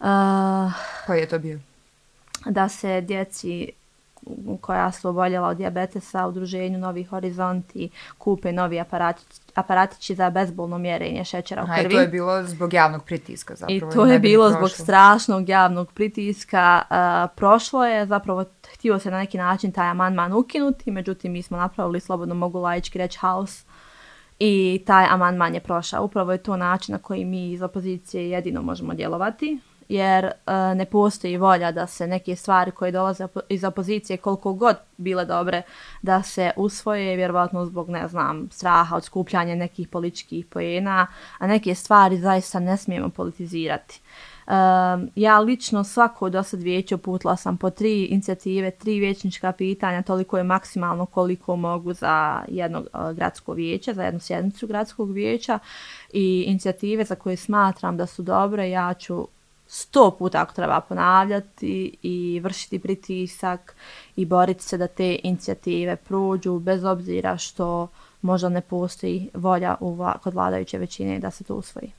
[0.00, 0.06] Uh,
[1.06, 1.58] Koji je to bio?
[2.46, 3.72] Da se djeci
[4.60, 10.78] koja su oboljela od diabetesa u druženju Novi Horizonti kupe novi aparatić, aparatići za bezbolno
[10.78, 11.94] mjerenje šećera Aha, u krvi.
[11.94, 13.90] I to je bilo zbog javnog pritiska zapravo.
[13.90, 16.82] I to je bilo zbog strašnog javnog pritiska.
[16.90, 18.44] Uh, prošlo je, zapravo
[18.74, 22.98] htio se na neki način taj amandman ukinuti, međutim mi smo napravili, slobodno mogu laički
[22.98, 23.64] reći, haos
[24.38, 26.04] i taj amandman je prošao.
[26.04, 29.58] Upravo je to način na koji mi iz opozicije jedino možemo djelovati
[29.90, 34.76] jer uh, ne postoji volja da se neke stvari koje dolaze iz opozicije koliko god
[34.96, 35.62] bile dobre
[36.02, 41.06] da se usvoje vjerovatno zbog ne znam straha od skupljanja nekih političkih pojena
[41.38, 44.00] a neke stvari zaista ne smijemo politizirati.
[44.46, 44.52] Uh,
[45.14, 50.38] ja lično svako do sad vijeće uputila sam po tri inicijative tri vječnička pitanja toliko
[50.38, 55.58] je maksimalno koliko mogu za jedno uh, e, gradsko vijeće za jednu sjednicu gradskog vijeća
[56.12, 59.28] i inicijative za koje smatram da su dobre ja ću
[59.72, 63.76] sto puta ako treba ponavljati i vršiti pritisak
[64.16, 67.88] i boriti se da te inicijative prođu bez obzira što
[68.22, 71.92] možda ne postoji volja u vla, kod vladajuće većine da se to usvoji.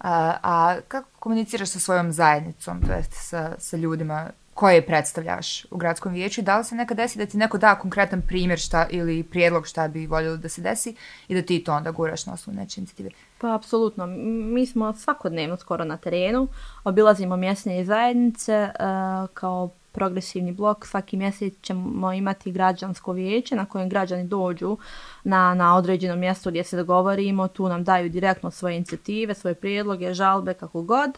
[0.00, 5.76] A, a kako komuniciraš sa svojom zajednicom, to jest sa, sa ljudima koje predstavljaš u
[5.76, 9.22] gradskom vijeću da li se nekad desi da ti neko da konkretan primjer šta, ili
[9.22, 10.96] prijedlog šta bi voljelo da se desi
[11.28, 13.10] i da ti to onda guraš na osnovu neče inicijative?
[13.38, 14.06] Pa, apsolutno.
[14.52, 16.48] Mi smo svakodnevno skoro na terenu,
[16.84, 20.86] obilazimo mjesne zajednice uh, kao progresivni blok.
[20.86, 24.78] Svaki mjesec ćemo imati građansko vijeće na kojem građani dođu
[25.24, 27.48] na, na određeno mjesto gdje se dogovorimo.
[27.48, 31.10] Tu nam daju direktno svoje inicijative, svoje prijedloge, žalbe, kako god.
[31.10, 31.16] Uh,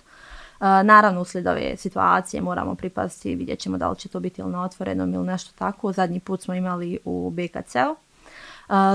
[0.61, 4.63] naravno, uslijed ove situacije moramo pripasti, vidjet ćemo da li će to biti ili na
[4.63, 5.93] otvorenom ili nešto tako.
[5.93, 7.97] Zadnji put smo imali u BKC-u.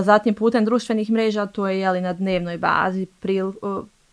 [0.03, 3.41] Zatim putem društvenih mreža, to je jeli, na dnevnoj bazi, pri,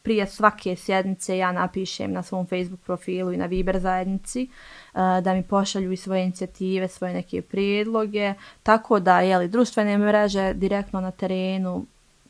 [0.03, 4.49] prije svake sjednice ja napišem na svom Facebook profilu i na Viber zajednici
[4.95, 11.01] da mi pošalju i svoje inicijative, svoje neke prijedloge, tako da jeli, društvene mreže direktno
[11.01, 11.87] na terenu,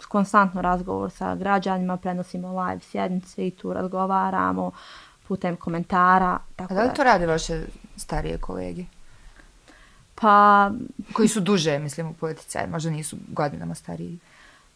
[0.08, 4.70] konstantno razgovor sa građanima, prenosimo live sjednice i tu razgovaramo
[5.30, 6.38] putem komentara.
[6.56, 7.62] Tako A da li to rade vaše
[7.96, 8.84] starije kolege?
[10.14, 10.70] Pa...
[11.12, 14.18] Koji su duže, mislim, u politici, možda nisu godinama stariji.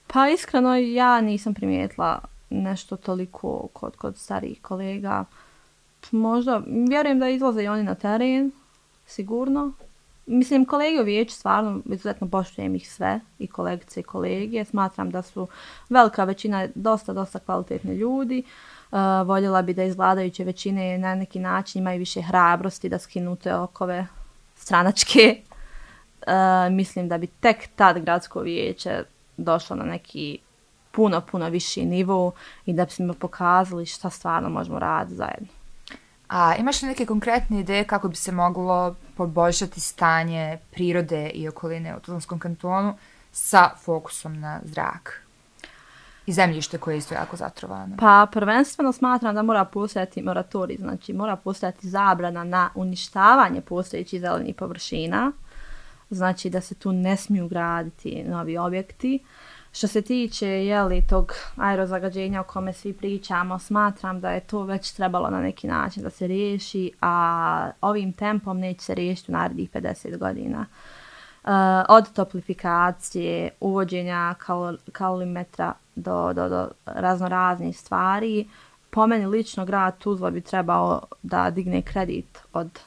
[0.06, 5.24] Pa iskreno, ja nisam primijetila nešto toliko kod, kod starijih kolega.
[6.10, 8.52] Možda, vjerujem da izlaze i oni na teren,
[9.06, 9.72] sigurno.
[10.26, 14.64] Mislim, kolege u vijeću stvarno izuzetno poštujem ih sve, i kolegice i kolege.
[14.64, 15.48] Smatram da su
[15.88, 18.42] velika većina dosta, dosta kvalitetni ljudi.
[18.46, 22.98] Uh, Eh, voljela bi da iz vladajuće većine na neki način imaju više hrabrosti da
[22.98, 24.06] skinu te okove
[24.56, 25.36] stranačke,
[26.26, 29.02] uh, mislim da bi tek tad gradsko vijeće
[29.36, 30.38] došlo na neki
[30.90, 32.32] puno, puno viši nivo
[32.66, 35.48] i da bi smo pokazali šta stvarno možemo raditi zajedno.
[36.28, 41.96] A imaš li neke konkretne ideje kako bi se moglo poboljšati stanje prirode i okoline
[41.96, 42.94] u Tuzlanskom kantonu
[43.32, 45.23] sa fokusom na zrak?
[46.26, 47.96] I zemljište koje je isto jako zatrovano?
[47.98, 54.54] Pa prvenstveno smatram da mora postojati moratorij, znači mora postojati zabrana na uništavanje postojećih zelenih
[54.54, 55.32] površina,
[56.10, 59.18] znači da se tu ne smiju graditi novi objekti.
[59.72, 64.92] Što se tiče jeli, tog aerozagađenja o kome svi pričamo, smatram da je to već
[64.92, 69.70] trebalo na neki način da se riješi, a ovim tempom neće se riješiti u narednih
[69.70, 70.60] 50 godina.
[70.60, 71.03] Uh,
[71.44, 78.48] Eh, od toplifikacije, uvođenja kal kalorimetra do, do, do razno raznih stvari.
[78.90, 82.80] Po meni lično grad Tuzla bi trebao da digne kredit od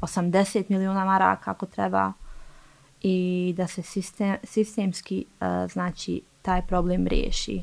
[0.00, 2.12] 80 milijuna maraka ako treba
[3.02, 7.62] i da se sistem, sistemski uh, znači taj problem riješi.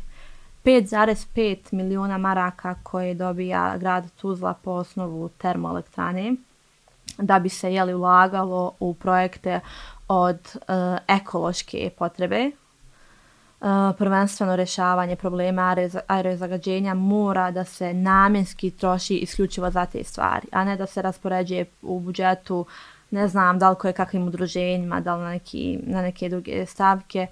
[0.66, 6.36] 5,5 milijuna maraka koje dobija grad Tuzla po osnovu termoelektrane
[7.18, 9.60] da bi se jeli ulagalo u projekte
[10.12, 12.52] od uh, ekološke potrebe
[13.62, 15.76] Uh, prvenstveno rešavanje problema
[16.08, 21.66] aerozagađenja mora da se namjenski troši isključivo za te stvari, a ne da se raspoređuje
[21.82, 22.66] u budžetu,
[23.12, 27.28] ne znam da li koje kakvim udruženjima, da li na, neki, na neke druge stavke.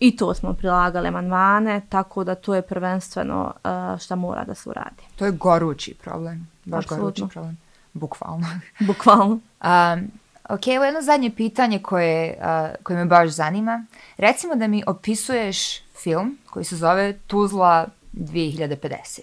[0.00, 4.68] I to smo prilagali amandmane, tako da to je prvenstveno uh, šta mora da se
[4.70, 5.02] uradi.
[5.16, 7.04] To je gorući problem, baš Absolutno.
[7.04, 7.58] gorući problem.
[7.92, 8.46] bukvalno.
[8.80, 9.38] Bukvalno.
[9.64, 10.19] Um,
[10.50, 13.86] ok, evo jedno zadnje pitanje koje, uh, koje me baš zanima.
[14.16, 19.20] Recimo da mi opisuješ film koji se zove Tuzla 2050.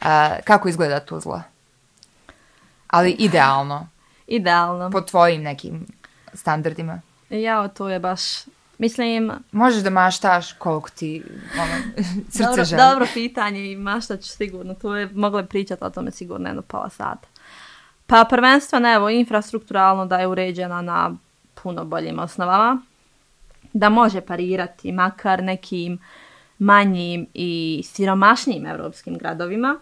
[0.00, 0.06] Uh,
[0.44, 1.42] kako izgleda Tuzla?
[2.86, 3.88] Ali idealno.
[4.26, 4.90] Idealno.
[4.90, 5.86] Po tvojim nekim
[6.34, 7.00] standardima.
[7.30, 8.20] Ja, to je baš...
[8.78, 9.32] Mislim...
[9.52, 11.22] Možeš da maštaš koliko ti
[11.54, 12.82] ono, srce dobro, želi.
[12.82, 14.74] Dobro pitanje i mašta ću sigurno.
[14.74, 17.28] To je mogla pričati o tome sigurno jedno pola sata.
[18.06, 21.16] Pa prvenstveno, evo, infrastrukturalno da je uređena na
[21.62, 22.78] puno boljim osnovama.
[23.72, 25.98] Da može parirati makar nekim
[26.58, 29.76] manjim i siromašnijim evropskim gradovima.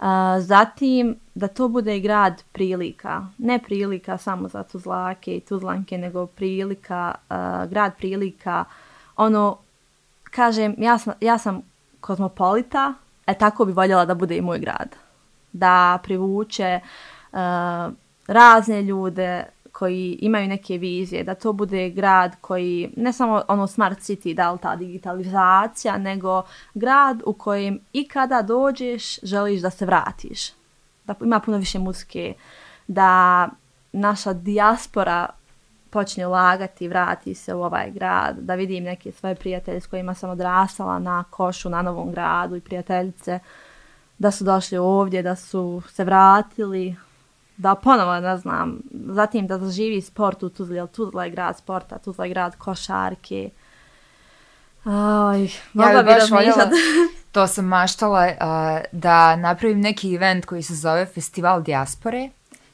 [0.00, 3.26] A, zatim, da to bude grad prilika.
[3.38, 8.64] Ne prilika samo za Tuzlake i Tuzlanke, nego prilika, a, grad prilika.
[9.16, 9.58] Ono,
[10.22, 11.62] kažem, ja sam, ja sam
[12.00, 12.94] kozmopolita,
[13.26, 15.05] e tako bi voljela da bude i moj grad.
[15.58, 16.80] Da privuče
[17.32, 17.38] uh,
[18.26, 23.98] razne ljude koji imaju neke vizije, da to bude grad koji, ne samo ono smart
[23.98, 26.42] city, da li ta digitalizacija, nego
[26.74, 30.50] grad u kojem i kada dođeš, želiš da se vratiš.
[31.04, 32.34] Da ima puno više muzike,
[32.86, 33.48] da
[33.92, 35.28] naša dijaspora
[35.90, 40.30] počne ulagati, vrati se u ovaj grad, da vidim neke svoje prijatelje s kojima sam
[40.30, 43.38] odrasala na košu na novom gradu i prijateljice,
[44.18, 46.96] da su došli ovdje, da su se vratili,
[47.56, 51.98] da ponovo, ne znam, zatim da zaživi sport u Tuzli, jer Tuzla je grad sporta,
[51.98, 53.50] Tuzla je grad košarke.
[54.84, 56.74] Aj, mogla ja bi razmišljati.
[57.32, 62.30] to sam maštala uh, da napravim neki event koji se zove Festival Diaspore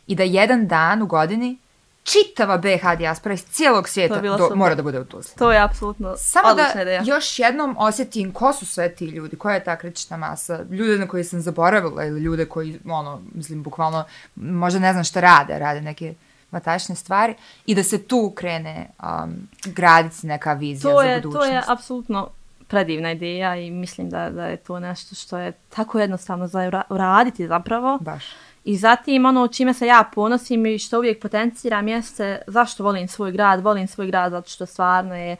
[0.06, 1.58] i da jedan dan u godini
[2.02, 5.32] čitava BH dijaspora iz cijelog svijeta do, mora da bude u Tuzli.
[5.38, 7.02] To je apsolutno Samo da ideja.
[7.06, 11.08] još jednom osjetim ko su sve ti ljudi, koja je ta kritična masa, ljude na
[11.08, 15.80] koje sam zaboravila ili ljude koji, ono, mislim, bukvalno, možda ne znam šta rade, rade
[15.80, 16.14] neke
[16.50, 17.34] vatačne stvari
[17.66, 21.48] i da se tu krene um, graditi neka vizija to za je, budućnost.
[21.48, 22.28] To je apsolutno
[22.68, 27.46] predivna ideja i mislim da, da je to nešto što je tako jednostavno za uraditi
[27.46, 27.98] zapravo.
[28.00, 28.24] Baš.
[28.64, 33.32] I zatim ono čime se ja ponosim i što uvijek potenciram jeste zašto volim svoj
[33.32, 33.60] grad.
[33.60, 35.36] Volim svoj grad zato što stvarno je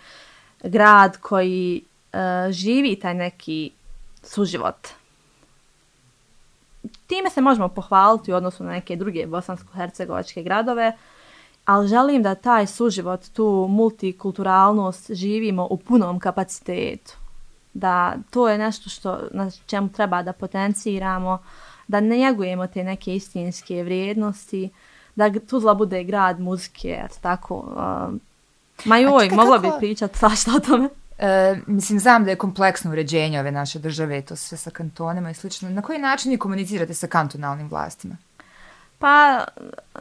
[0.62, 2.18] grad koji uh,
[2.52, 3.70] živi taj neki
[4.22, 4.88] suživot.
[7.06, 10.92] Time se možemo pohvaliti u odnosu na neke druge bosansko-hercegovačke gradove,
[11.64, 17.12] ali želim da taj suživot, tu multikulturalnost živimo u punom kapacitetu.
[17.74, 21.38] Da to je nešto što na čemu treba da potenciramo,
[21.88, 24.70] da ne njegujemo te neke istinske vrijednosti,
[25.14, 27.54] da Tuzla bude grad muzike, eto tako.
[27.56, 28.14] Uh,
[28.84, 29.76] ma joj, mogla kako...
[29.76, 30.88] bi pričati svašta o tome.
[31.18, 35.34] E, mislim, znam da je kompleksno uređenje ove naše države, to sve sa kantonima i
[35.34, 35.70] slično.
[35.70, 38.16] Na koji način vi komunicirate sa kantonalnim vlastima?
[38.98, 39.44] Pa,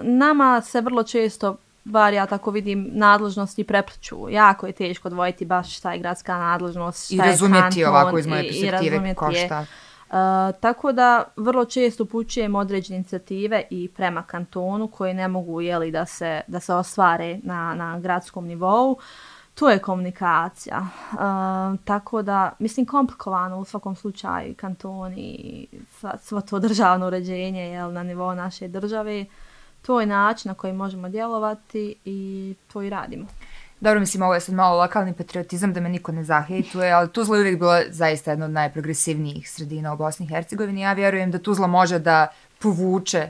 [0.01, 4.29] nama se vrlo često, bar ja tako vidim, nadležnosti prepliču.
[4.29, 7.49] Jako je teško odvojiti baš šta je gradska nadležnost, šta I je kanton.
[7.49, 9.59] I razumjeti ovako iz moje perspektive ko šta.
[9.59, 9.65] Je.
[10.11, 10.13] E,
[10.59, 16.05] tako da vrlo često upućujemo određene inicijative i prema kantonu koji ne mogu jeli, da,
[16.05, 18.97] se, da se ostvare na, na gradskom nivou.
[19.53, 20.77] To je komunikacija.
[20.77, 21.17] E,
[21.85, 25.67] tako da, mislim, komplikovano u svakom slučaju kantoni,
[25.99, 29.25] sva, sva to državno uređenje jel, na nivou naše države.
[29.81, 33.25] To je način na koji možemo djelovati i to i radimo.
[33.81, 37.35] Dobro, mislim, ovo je sad malo lokalni patriotizam da me niko ne zahejtuje, ali Tuzla
[37.35, 40.81] je uvijek bila zaista jedna od najprogresivnijih sredina u Bosni i Hercegovini.
[40.81, 42.27] Ja vjerujem da Tuzla može da
[42.59, 43.29] povuče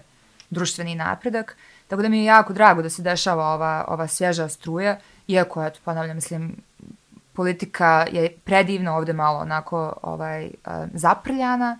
[0.49, 4.97] društveni napredak, tako da mi je jako drago da se dešava ova, ova svježa struja,
[5.27, 6.55] iako, eto, ponavljam, mislim,
[7.33, 10.51] politika je predivna ovde malo onako ovaj, eh,
[10.93, 11.79] zaprljana,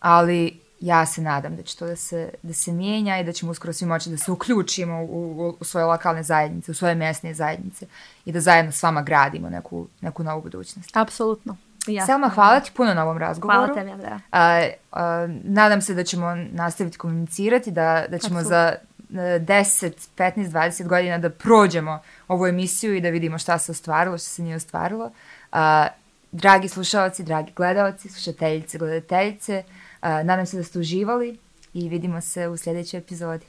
[0.00, 3.52] ali ja se nadam da će to da se, da se mijenja i da ćemo
[3.52, 7.34] uskoro svi moći da se uključimo u, u, u svoje lokalne zajednice, u svoje mjesne
[7.34, 7.86] zajednice
[8.24, 10.96] i da zajedno s vama gradimo neku, neku novu budućnost.
[10.96, 11.56] Apsolutno.
[11.86, 12.06] Ja.
[12.06, 13.58] Selma, hvala ti puno na ovom razgovoru.
[13.58, 14.20] Hvala tebi, Andrea.
[14.32, 18.48] A, a, nadam se da ćemo nastaviti komunicirati, da, da ćemo Absolutno.
[18.48, 18.74] za
[19.10, 24.28] 10, 15, 20 godina da prođemo ovu emisiju i da vidimo šta se ostvarilo, šta
[24.28, 25.10] se nije ostvarilo.
[25.52, 25.86] A,
[26.32, 29.62] dragi slušalci, dragi gledalci, slušateljice, gledateljice,
[30.02, 31.38] nadam se da ste uživali
[31.74, 33.46] i vidimo se u sljedećoj epizodi.